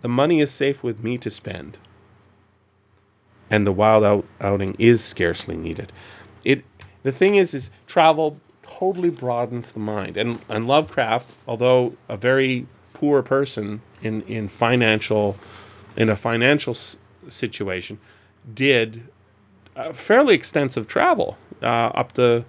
the 0.00 0.08
money 0.08 0.40
is 0.40 0.50
safe 0.50 0.82
with 0.82 1.02
me 1.02 1.18
to 1.18 1.30
spend. 1.30 1.78
And 3.50 3.66
the 3.66 3.72
wild 3.72 4.04
out 4.04 4.24
outing 4.40 4.76
is 4.78 5.04
scarcely 5.04 5.56
needed. 5.56 5.92
It 6.44 6.64
the 7.02 7.12
thing 7.12 7.34
is 7.34 7.52
is 7.54 7.70
travel 7.86 8.38
totally 8.62 9.10
broadens 9.10 9.72
the 9.72 9.80
mind. 9.80 10.16
And 10.16 10.38
and 10.48 10.66
Lovecraft, 10.66 11.28
although 11.46 11.94
a 12.08 12.16
very 12.16 12.66
poor 12.94 13.22
person 13.22 13.82
in 14.02 14.22
in 14.22 14.48
financial 14.48 15.36
in 15.96 16.08
a 16.08 16.16
financial 16.16 16.74
situation, 17.28 17.98
did 18.54 19.02
uh, 19.76 19.92
fairly 19.92 20.34
extensive 20.34 20.86
travel 20.86 21.36
uh, 21.62 21.66
up 21.66 22.12
the 22.12 22.44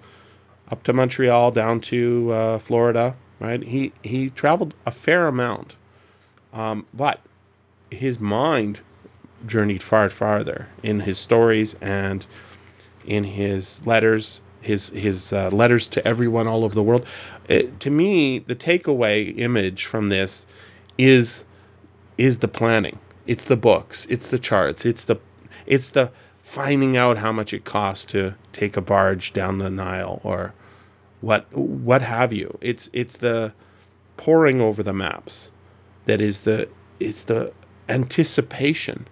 up 0.68 0.82
to 0.84 0.92
Montreal, 0.92 1.52
down 1.52 1.80
to 1.80 2.32
uh, 2.32 2.58
Florida. 2.58 3.14
Right, 3.38 3.62
he 3.62 3.92
he 4.02 4.30
traveled 4.30 4.74
a 4.86 4.90
fair 4.90 5.26
amount, 5.26 5.76
um, 6.54 6.86
but 6.94 7.20
his 7.90 8.18
mind 8.18 8.80
journeyed 9.46 9.82
far 9.82 10.08
farther 10.08 10.66
in 10.82 11.00
his 11.00 11.18
stories 11.18 11.74
and 11.82 12.26
in 13.06 13.24
his 13.24 13.84
letters, 13.86 14.40
his 14.62 14.88
his 14.88 15.32
uh, 15.34 15.50
letters 15.50 15.88
to 15.88 16.06
everyone 16.06 16.46
all 16.46 16.64
over 16.64 16.74
the 16.74 16.82
world. 16.82 17.06
It, 17.48 17.80
to 17.80 17.90
me, 17.90 18.38
the 18.38 18.56
takeaway 18.56 19.38
image 19.38 19.84
from 19.84 20.08
this 20.08 20.46
is 20.96 21.44
is 22.16 22.38
the 22.38 22.48
planning. 22.48 22.98
It's 23.26 23.44
the 23.44 23.56
books. 23.56 24.06
It's 24.08 24.28
the 24.28 24.38
charts. 24.38 24.86
It's 24.86 25.04
the 25.04 25.16
it's 25.66 25.90
the 25.90 26.10
finding 26.42 26.96
out 26.96 27.18
how 27.18 27.32
much 27.32 27.52
it 27.52 27.64
costs 27.64 28.04
to 28.06 28.34
take 28.52 28.76
a 28.76 28.80
barge 28.80 29.32
down 29.32 29.58
the 29.58 29.70
Nile 29.70 30.20
or 30.22 30.54
what 31.20 31.52
what 31.52 32.02
have 32.02 32.32
you. 32.32 32.58
It's 32.60 32.88
it's 32.92 33.16
the 33.16 33.52
poring 34.16 34.60
over 34.60 34.82
the 34.82 34.92
maps 34.92 35.50
that 36.04 36.20
is 36.20 36.42
the 36.42 36.68
it's 37.00 37.24
the 37.24 37.52
anticipation 37.88 39.06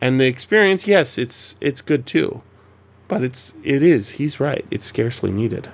and 0.00 0.20
the 0.20 0.26
experience. 0.26 0.86
Yes, 0.86 1.18
it's 1.18 1.56
it's 1.60 1.80
good 1.80 2.06
too, 2.06 2.42
but 3.08 3.24
it's 3.24 3.54
it 3.64 3.82
is. 3.82 4.10
He's 4.10 4.38
right. 4.38 4.64
It's 4.70 4.86
scarcely 4.86 5.32
needed. 5.32 5.68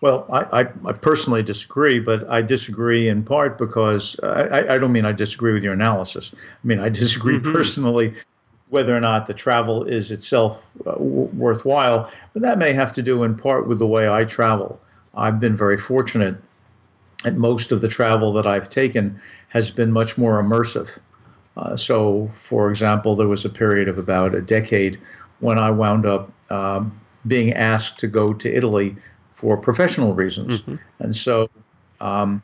Well, 0.00 0.26
I, 0.32 0.62
I, 0.62 0.66
I 0.86 0.92
personally 0.92 1.42
disagree, 1.42 1.98
but 2.00 2.28
I 2.30 2.40
disagree 2.42 3.08
in 3.08 3.22
part 3.22 3.58
because 3.58 4.18
I, 4.22 4.74
I 4.74 4.78
don't 4.78 4.92
mean 4.92 5.04
I 5.04 5.12
disagree 5.12 5.52
with 5.52 5.62
your 5.62 5.74
analysis. 5.74 6.32
I 6.34 6.66
mean 6.66 6.78
I 6.80 6.88
disagree 6.88 7.38
Mhm. 7.38 7.52
personally 7.52 8.14
whether 8.70 8.96
or 8.96 9.00
not 9.00 9.26
the 9.26 9.34
travel 9.34 9.82
is 9.82 10.10
itself 10.12 10.64
uh, 10.86 10.92
w- 10.92 11.28
worthwhile, 11.34 12.10
but 12.32 12.42
that 12.42 12.56
may 12.56 12.72
have 12.72 12.92
to 12.92 13.02
do 13.02 13.24
in 13.24 13.34
part 13.34 13.66
with 13.66 13.78
the 13.80 13.86
way 13.86 14.08
I 14.08 14.24
travel. 14.24 14.80
I've 15.14 15.40
been 15.40 15.56
very 15.56 15.76
fortunate, 15.76 16.36
and 17.24 17.36
most 17.36 17.72
of 17.72 17.80
the 17.80 17.88
travel 17.88 18.32
that 18.34 18.46
I've 18.46 18.70
taken 18.70 19.20
has 19.48 19.70
been 19.72 19.90
much 19.90 20.16
more 20.16 20.40
immersive. 20.40 20.98
Uh, 21.56 21.76
so, 21.76 22.30
for 22.32 22.70
example, 22.70 23.16
there 23.16 23.26
was 23.28 23.44
a 23.44 23.50
period 23.50 23.88
of 23.88 23.98
about 23.98 24.36
a 24.36 24.40
decade 24.40 24.98
when 25.40 25.58
I 25.58 25.70
wound 25.72 26.06
up 26.06 26.30
um, 26.50 26.92
being 27.26 27.52
asked 27.52 27.98
to 27.98 28.06
go 28.06 28.32
to 28.32 28.48
Italy 28.56 28.96
for 29.40 29.56
professional 29.56 30.12
reasons. 30.14 30.62
And 30.98 31.16
so 31.16 31.48
um, 32.00 32.42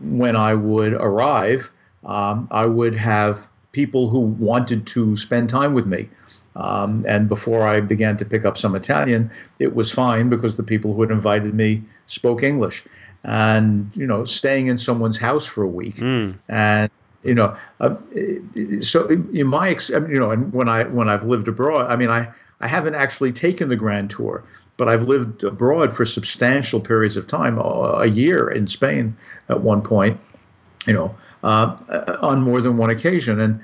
when 0.00 0.36
I 0.36 0.52
would 0.54 0.92
arrive, 0.92 1.70
um, 2.04 2.48
I 2.50 2.66
would 2.66 2.94
have 2.94 3.48
people 3.72 4.08
who 4.12 4.20
wanted 4.20 4.86
to 4.94 5.16
spend 5.16 5.48
time 5.48 5.72
with 5.74 5.86
me. 5.86 6.08
Um, 6.56 7.04
and 7.08 7.28
before 7.28 7.62
I 7.66 7.80
began 7.80 8.16
to 8.18 8.24
pick 8.24 8.44
up 8.44 8.56
some 8.56 8.76
Italian, 8.76 9.30
it 9.58 9.74
was 9.74 9.90
fine 9.90 10.28
because 10.28 10.56
the 10.56 10.62
people 10.62 10.94
who 10.94 11.00
had 11.02 11.10
invited 11.10 11.54
me 11.54 11.82
spoke 12.06 12.42
English. 12.42 12.84
And, 13.24 13.90
you 13.96 14.06
know, 14.06 14.24
staying 14.24 14.66
in 14.68 14.76
someone's 14.76 15.16
house 15.18 15.46
for 15.46 15.62
a 15.64 15.72
week 15.80 15.96
Mm. 15.96 16.34
and 16.48 16.90
you 17.24 17.34
know 17.34 17.56
uh, 17.80 17.94
so 18.82 19.08
in 19.08 19.46
my 19.46 19.70
ex 19.70 19.88
you 19.88 20.20
know 20.20 20.30
and 20.30 20.52
when 20.52 20.68
i 20.68 20.84
when 20.84 21.08
i've 21.08 21.24
lived 21.24 21.48
abroad 21.48 21.90
i 21.90 21.96
mean 21.96 22.10
i 22.10 22.28
i 22.64 22.66
haven't 22.66 22.94
actually 22.94 23.30
taken 23.30 23.68
the 23.68 23.76
Grand 23.76 24.10
Tour, 24.10 24.42
but 24.78 24.88
I've 24.88 25.04
lived 25.04 25.44
abroad 25.44 25.94
for 25.94 26.06
substantial 26.06 26.80
periods 26.80 27.16
of 27.16 27.26
time, 27.26 27.58
a 27.58 28.06
year 28.06 28.50
in 28.50 28.66
Spain 28.66 29.16
at 29.50 29.60
one 29.60 29.82
point, 29.82 30.18
you 30.86 30.94
know, 30.94 31.14
uh, 31.42 31.76
on 32.22 32.40
more 32.40 32.62
than 32.62 32.78
one 32.78 32.88
occasion. 32.88 33.38
And 33.38 33.60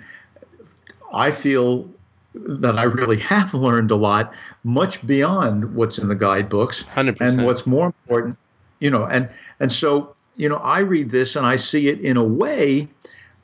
I 1.14 1.30
feel 1.30 1.88
that 2.34 2.78
I 2.78 2.84
really 2.84 3.18
have 3.32 3.54
learned 3.54 3.90
a 3.90 3.96
lot, 3.96 4.34
much 4.64 5.04
beyond 5.06 5.74
what's 5.74 5.98
in 5.98 6.08
the 6.08 6.14
guidebooks. 6.14 6.84
100%. 6.94 7.16
And 7.20 7.46
what's 7.46 7.66
more 7.66 7.86
important, 7.86 8.38
you 8.80 8.90
know, 8.90 9.06
and 9.06 9.30
and 9.60 9.72
so 9.72 10.14
you 10.36 10.48
know, 10.48 10.56
I 10.56 10.80
read 10.80 11.10
this 11.10 11.36
and 11.36 11.46
I 11.46 11.56
see 11.56 11.88
it 11.88 12.00
in 12.00 12.16
a 12.16 12.24
way 12.24 12.88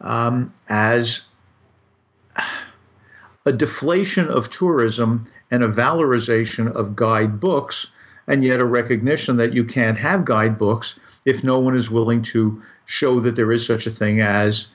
um, 0.00 0.48
as 0.68 1.22
a 3.44 3.52
deflation 3.52 4.28
of 4.28 4.50
tourism 4.50 5.22
and 5.50 5.62
a 5.62 5.68
valorization 5.68 6.70
of 6.72 6.96
guidebooks, 6.96 7.86
and 8.26 8.42
yet 8.42 8.60
a 8.60 8.64
recognition 8.64 9.36
that 9.36 9.52
you 9.52 9.64
can't 9.64 9.98
have 9.98 10.24
guidebooks 10.24 10.98
if 11.24 11.44
no 11.44 11.58
one 11.58 11.76
is 11.76 11.90
willing 11.90 12.22
to 12.22 12.60
show 12.86 13.20
that 13.20 13.36
there 13.36 13.52
is 13.52 13.66
such 13.66 13.86
a 13.86 13.90
thing 13.90 14.20
as 14.20 14.68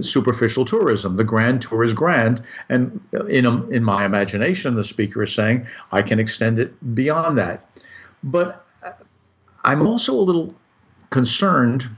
superficial 0.00 0.64
tourism. 0.64 1.16
The 1.16 1.24
grand 1.24 1.62
tour 1.62 1.82
is 1.82 1.92
grand, 1.92 2.42
and 2.68 3.00
in 3.28 3.46
in 3.72 3.82
my 3.82 4.04
imagination, 4.04 4.74
the 4.74 4.84
speaker 4.84 5.22
is 5.22 5.34
saying 5.34 5.66
I 5.92 6.02
can 6.02 6.18
extend 6.18 6.58
it 6.58 6.94
beyond 6.94 7.38
that. 7.38 7.66
But 8.22 8.64
uh, 8.84 8.92
I'm 9.64 9.86
also 9.86 10.14
a 10.14 10.20
little 10.20 10.54
concerned 11.10 11.88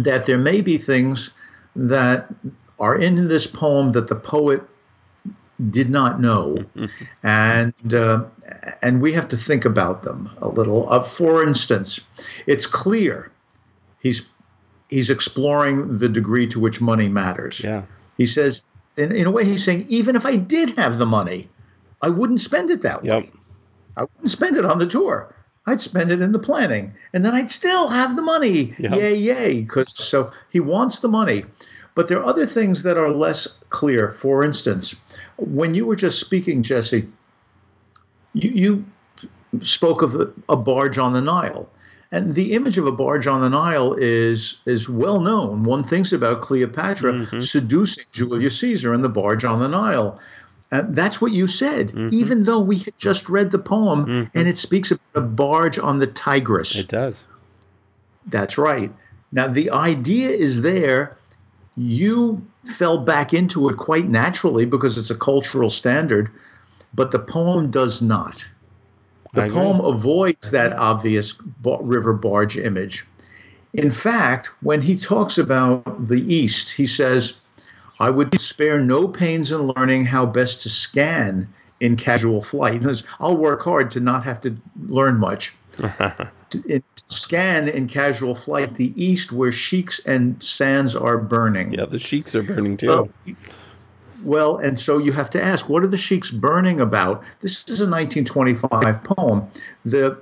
that 0.00 0.24
there 0.24 0.38
may 0.38 0.60
be 0.60 0.78
things 0.78 1.30
that 1.76 2.32
are 2.80 2.96
in 2.96 3.28
this 3.28 3.46
poem 3.46 3.92
that 3.92 4.08
the 4.08 4.16
poet 4.16 4.62
did 5.70 5.90
not 5.90 6.20
know, 6.20 6.64
and 7.22 7.94
uh, 7.94 8.24
and 8.82 9.00
we 9.00 9.12
have 9.12 9.28
to 9.28 9.36
think 9.36 9.64
about 9.64 10.02
them 10.02 10.30
a 10.40 10.48
little. 10.48 10.90
Uh, 10.92 11.02
for 11.02 11.42
instance, 11.46 12.00
it's 12.46 12.66
clear 12.66 13.30
he's 14.00 14.28
he's 14.88 15.10
exploring 15.10 15.98
the 15.98 16.08
degree 16.08 16.46
to 16.48 16.60
which 16.60 16.80
money 16.80 17.08
matters. 17.08 17.62
Yeah. 17.62 17.82
He 18.18 18.26
says, 18.26 18.62
in, 18.96 19.10
in 19.16 19.26
a 19.26 19.30
way, 19.30 19.44
he's 19.44 19.64
saying, 19.64 19.86
even 19.88 20.16
if 20.16 20.26
I 20.26 20.36
did 20.36 20.78
have 20.78 20.98
the 20.98 21.06
money, 21.06 21.48
I 22.02 22.10
wouldn't 22.10 22.40
spend 22.40 22.70
it 22.70 22.82
that 22.82 23.02
Yep. 23.04 23.22
way. 23.22 23.30
I 23.96 24.02
wouldn't 24.02 24.30
spend 24.30 24.56
it 24.56 24.66
on 24.66 24.78
the 24.78 24.86
tour. 24.86 25.34
I'd 25.66 25.80
spend 25.80 26.10
it 26.10 26.20
in 26.20 26.32
the 26.32 26.38
planning, 26.40 26.92
and 27.14 27.24
then 27.24 27.34
I'd 27.34 27.50
still 27.50 27.88
have 27.88 28.16
the 28.16 28.22
money. 28.22 28.74
Yep. 28.78 28.92
Yay, 28.92 29.14
yay! 29.14 29.60
Because 29.62 29.94
so 29.94 30.30
he 30.50 30.58
wants 30.60 30.98
the 30.98 31.08
money, 31.08 31.44
but 31.94 32.08
there 32.08 32.18
are 32.18 32.24
other 32.24 32.46
things 32.46 32.82
that 32.84 32.96
are 32.96 33.10
less 33.10 33.46
clear. 33.68 34.10
For 34.10 34.44
instance, 34.44 34.94
when 35.36 35.74
you 35.74 35.86
were 35.86 35.96
just 35.96 36.18
speaking, 36.20 36.62
Jesse, 36.62 37.08
you, 38.32 38.50
you 38.50 38.84
spoke 39.60 40.02
of 40.02 40.12
the, 40.12 40.32
a 40.48 40.56
barge 40.56 40.98
on 40.98 41.12
the 41.12 41.20
Nile. 41.20 41.68
And 42.10 42.34
the 42.34 42.52
image 42.52 42.76
of 42.76 42.86
a 42.86 42.92
barge 42.92 43.26
on 43.26 43.40
the 43.40 43.48
Nile 43.48 43.94
is 43.94 44.58
is 44.66 44.86
well 44.86 45.20
known. 45.20 45.64
One 45.64 45.82
thinks 45.82 46.12
about 46.12 46.42
Cleopatra 46.42 47.12
mm-hmm. 47.12 47.40
seducing 47.40 48.04
Julius 48.12 48.60
Caesar 48.60 48.92
in 48.92 49.00
the 49.00 49.08
barge 49.08 49.44
on 49.44 49.60
the 49.60 49.68
Nile. 49.68 50.20
And 50.70 50.94
that's 50.94 51.20
what 51.20 51.32
you 51.32 51.46
said, 51.46 51.88
mm-hmm. 51.88 52.08
even 52.12 52.44
though 52.44 52.60
we 52.60 52.78
had 52.78 52.98
just 52.98 53.30
read 53.30 53.50
the 53.50 53.58
poem 53.58 54.06
mm-hmm. 54.06 54.38
and 54.38 54.48
it 54.48 54.58
speaks 54.58 54.90
about 54.90 55.02
a 55.14 55.20
barge 55.22 55.78
on 55.78 55.98
the 55.98 56.06
Tigris. 56.06 56.76
It 56.76 56.88
does. 56.88 57.26
That's 58.26 58.58
right. 58.58 58.92
Now, 59.32 59.48
the 59.48 59.70
idea 59.70 60.30
is 60.30 60.62
there. 60.62 61.16
You 61.76 62.46
fell 62.66 62.98
back 62.98 63.32
into 63.32 63.68
it 63.68 63.76
quite 63.76 64.08
naturally 64.08 64.64
because 64.66 64.98
it's 64.98 65.10
a 65.10 65.16
cultural 65.16 65.70
standard, 65.70 66.30
but 66.94 67.10
the 67.10 67.18
poem 67.18 67.70
does 67.70 68.02
not. 68.02 68.46
The 69.34 69.48
poem 69.48 69.80
avoids 69.80 70.50
that 70.50 70.74
obvious 70.74 71.34
river 71.64 72.12
barge 72.12 72.58
image. 72.58 73.06
In 73.72 73.90
fact, 73.90 74.50
when 74.60 74.82
he 74.82 74.96
talks 74.96 75.38
about 75.38 76.06
the 76.06 76.20
East, 76.34 76.72
he 76.72 76.86
says, 76.86 77.34
I 77.98 78.10
would 78.10 78.38
spare 78.40 78.78
no 78.78 79.08
pains 79.08 79.50
in 79.50 79.68
learning 79.68 80.04
how 80.04 80.26
best 80.26 80.62
to 80.62 80.68
scan 80.68 81.48
in 81.80 81.96
casual 81.96 82.42
flight. 82.42 82.82
Words, 82.82 83.04
I'll 83.18 83.36
work 83.36 83.62
hard 83.62 83.90
to 83.92 84.00
not 84.00 84.24
have 84.24 84.40
to 84.42 84.56
learn 84.86 85.18
much. 85.18 85.54
Scan 86.96 87.68
in 87.68 87.86
casual 87.86 88.34
flight 88.34 88.74
the 88.74 88.92
East 89.02 89.32
where 89.32 89.52
sheiks 89.52 89.98
and 90.06 90.42
sands 90.42 90.94
are 90.96 91.18
burning. 91.18 91.74
Yeah, 91.74 91.86
the 91.86 91.98
sheiks 91.98 92.34
are 92.34 92.42
burning 92.42 92.76
too. 92.76 92.88
Well, 92.88 93.08
well, 94.22 94.56
and 94.58 94.78
so 94.78 94.98
you 94.98 95.12
have 95.12 95.30
to 95.30 95.42
ask, 95.42 95.68
what 95.68 95.82
are 95.82 95.88
the 95.88 95.96
sheiks 95.96 96.30
burning 96.30 96.80
about? 96.80 97.24
This 97.40 97.68
is 97.68 97.80
a 97.80 97.88
1925 97.88 99.02
poem. 99.04 99.48
The 99.84 100.18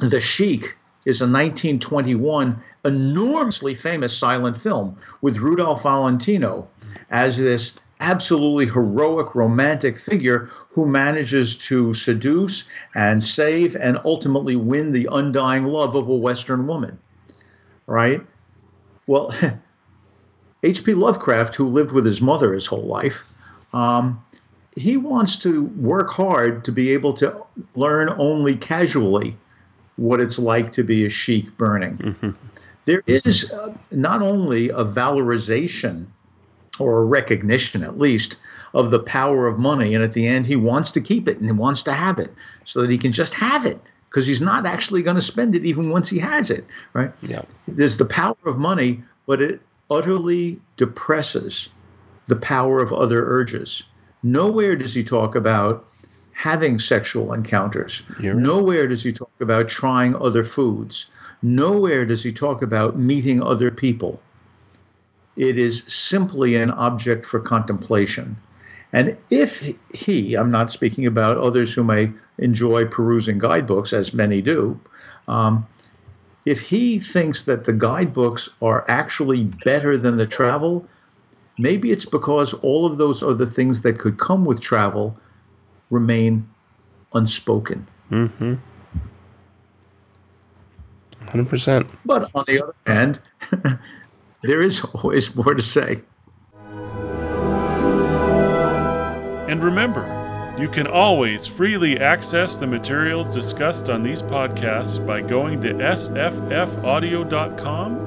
the 0.00 0.20
Sheik 0.20 0.76
is 1.06 1.20
a 1.20 1.24
1921 1.24 2.60
enormously 2.84 3.74
famous 3.74 4.16
silent 4.16 4.56
film 4.56 4.96
with 5.20 5.36
Rudolph 5.36 5.82
Valentino 5.82 6.68
as 7.10 7.38
this 7.38 7.78
absolutely 8.00 8.66
heroic 8.66 9.34
romantic 9.34 9.96
figure 9.96 10.50
who 10.70 10.86
manages 10.86 11.56
to 11.56 11.94
seduce 11.94 12.64
and 12.94 13.22
save 13.22 13.76
and 13.76 13.98
ultimately 14.04 14.56
win 14.56 14.90
the 14.90 15.08
undying 15.12 15.64
love 15.64 15.94
of 15.94 16.08
a 16.08 16.14
Western 16.14 16.66
woman. 16.66 16.98
Right? 17.86 18.26
Well, 19.06 19.34
H.P. 20.62 20.94
Lovecraft, 20.94 21.54
who 21.54 21.66
lived 21.66 21.92
with 21.92 22.04
his 22.04 22.20
mother 22.20 22.52
his 22.52 22.66
whole 22.66 22.86
life, 22.86 23.24
um, 23.72 24.22
he 24.76 24.96
wants 24.96 25.36
to 25.38 25.64
work 25.64 26.10
hard 26.10 26.64
to 26.64 26.72
be 26.72 26.90
able 26.92 27.12
to 27.14 27.42
learn 27.74 28.08
only 28.18 28.56
casually 28.56 29.36
what 29.96 30.20
it's 30.20 30.38
like 30.38 30.72
to 30.72 30.82
be 30.82 31.04
a 31.04 31.10
sheik 31.10 31.56
burning. 31.56 32.36
There 32.84 33.02
is 33.06 33.50
uh, 33.50 33.74
not 33.90 34.22
only 34.22 34.70
a 34.70 34.84
valorization 34.84 36.06
or 36.80 37.00
a 37.00 37.04
recognition, 37.04 37.82
at 37.82 37.98
least, 37.98 38.36
of 38.74 38.90
the 38.90 39.00
power 39.00 39.46
of 39.46 39.58
money, 39.58 39.94
and 39.94 40.02
at 40.02 40.12
the 40.12 40.26
end, 40.26 40.46
he 40.46 40.56
wants 40.56 40.90
to 40.92 41.00
keep 41.00 41.28
it 41.28 41.38
and 41.38 41.46
he 41.46 41.52
wants 41.52 41.82
to 41.82 41.92
have 41.92 42.18
it 42.18 42.32
so 42.64 42.80
that 42.80 42.90
he 42.90 42.98
can 42.98 43.12
just 43.12 43.34
have 43.34 43.66
it 43.66 43.80
because 44.08 44.26
he's 44.26 44.40
not 44.40 44.66
actually 44.66 45.02
going 45.02 45.16
to 45.16 45.22
spend 45.22 45.54
it 45.54 45.64
even 45.64 45.90
once 45.90 46.08
he 46.08 46.18
has 46.18 46.50
it, 46.50 46.64
right? 46.92 47.12
Yeah. 47.22 47.42
There's 47.68 47.96
the 47.96 48.04
power 48.04 48.36
of 48.44 48.58
money, 48.58 49.02
but 49.26 49.40
it 49.40 49.60
utterly 49.90 50.60
depresses 50.76 51.70
the 52.26 52.36
power 52.36 52.80
of 52.80 52.92
other 52.92 53.24
urges. 53.26 53.84
Nowhere 54.22 54.76
does 54.76 54.94
he 54.94 55.04
talk 55.04 55.34
about 55.34 55.86
having 56.32 56.78
sexual 56.78 57.32
encounters. 57.32 58.02
Right. 58.18 58.34
Nowhere 58.34 58.86
does 58.86 59.02
he 59.02 59.12
talk 59.12 59.32
about 59.40 59.68
trying 59.68 60.14
other 60.16 60.42
foods. 60.42 61.06
Nowhere 61.42 62.06
does 62.06 62.22
he 62.22 62.32
talk 62.32 62.62
about 62.62 62.98
meeting 62.98 63.42
other 63.42 63.70
people. 63.70 64.22
It 65.36 65.58
is 65.58 65.84
simply 65.86 66.56
an 66.56 66.70
object 66.70 67.24
for 67.24 67.40
contemplation. 67.40 68.36
And 68.92 69.16
if 69.30 69.72
he, 69.94 70.34
I'm 70.34 70.50
not 70.50 70.70
speaking 70.70 71.06
about 71.06 71.36
others 71.36 71.72
who 71.72 71.84
may 71.84 72.12
enjoy 72.38 72.86
perusing 72.86 73.38
guidebooks, 73.38 73.92
as 73.92 74.12
many 74.12 74.42
do, 74.42 74.80
um, 75.28 75.66
if 76.44 76.60
he 76.60 76.98
thinks 76.98 77.44
that 77.44 77.64
the 77.64 77.72
guidebooks 77.72 78.48
are 78.62 78.84
actually 78.88 79.44
better 79.44 79.96
than 79.96 80.16
the 80.16 80.26
travel, 80.26 80.86
maybe 81.58 81.90
it's 81.90 82.06
because 82.06 82.54
all 82.54 82.86
of 82.86 82.98
those 82.98 83.22
other 83.22 83.46
things 83.46 83.82
that 83.82 83.98
could 83.98 84.18
come 84.18 84.44
with 84.44 84.60
travel 84.60 85.16
remain 85.90 86.48
unspoken. 87.12 87.86
Mm-hmm. 88.10 88.54
100%. 91.26 91.88
But 92.04 92.30
on 92.34 92.44
the 92.46 92.62
other 92.62 92.74
hand, 92.86 93.20
there 94.42 94.62
is 94.62 94.80
always 94.94 95.34
more 95.34 95.54
to 95.54 95.62
say. 95.62 96.02
And 99.48 99.62
remember, 99.62 100.20
you 100.58 100.68
can 100.68 100.86
always 100.86 101.46
freely 101.46 101.98
access 101.98 102.56
the 102.56 102.66
materials 102.66 103.28
discussed 103.28 103.88
on 103.88 104.02
these 104.02 104.22
podcasts 104.22 105.04
by 105.04 105.22
going 105.22 105.60
to 105.62 105.72
sffaudio.com 105.72 106.48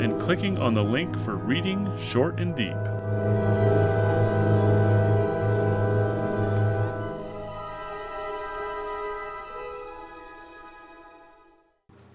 and 0.02 0.22
clicking 0.22 0.58
on 0.58 0.74
the 0.74 0.84
link 0.84 1.18
for 1.20 1.36
Reading 1.36 1.92
Short 1.98 2.40
and 2.40 2.56
Deep. 2.56 2.78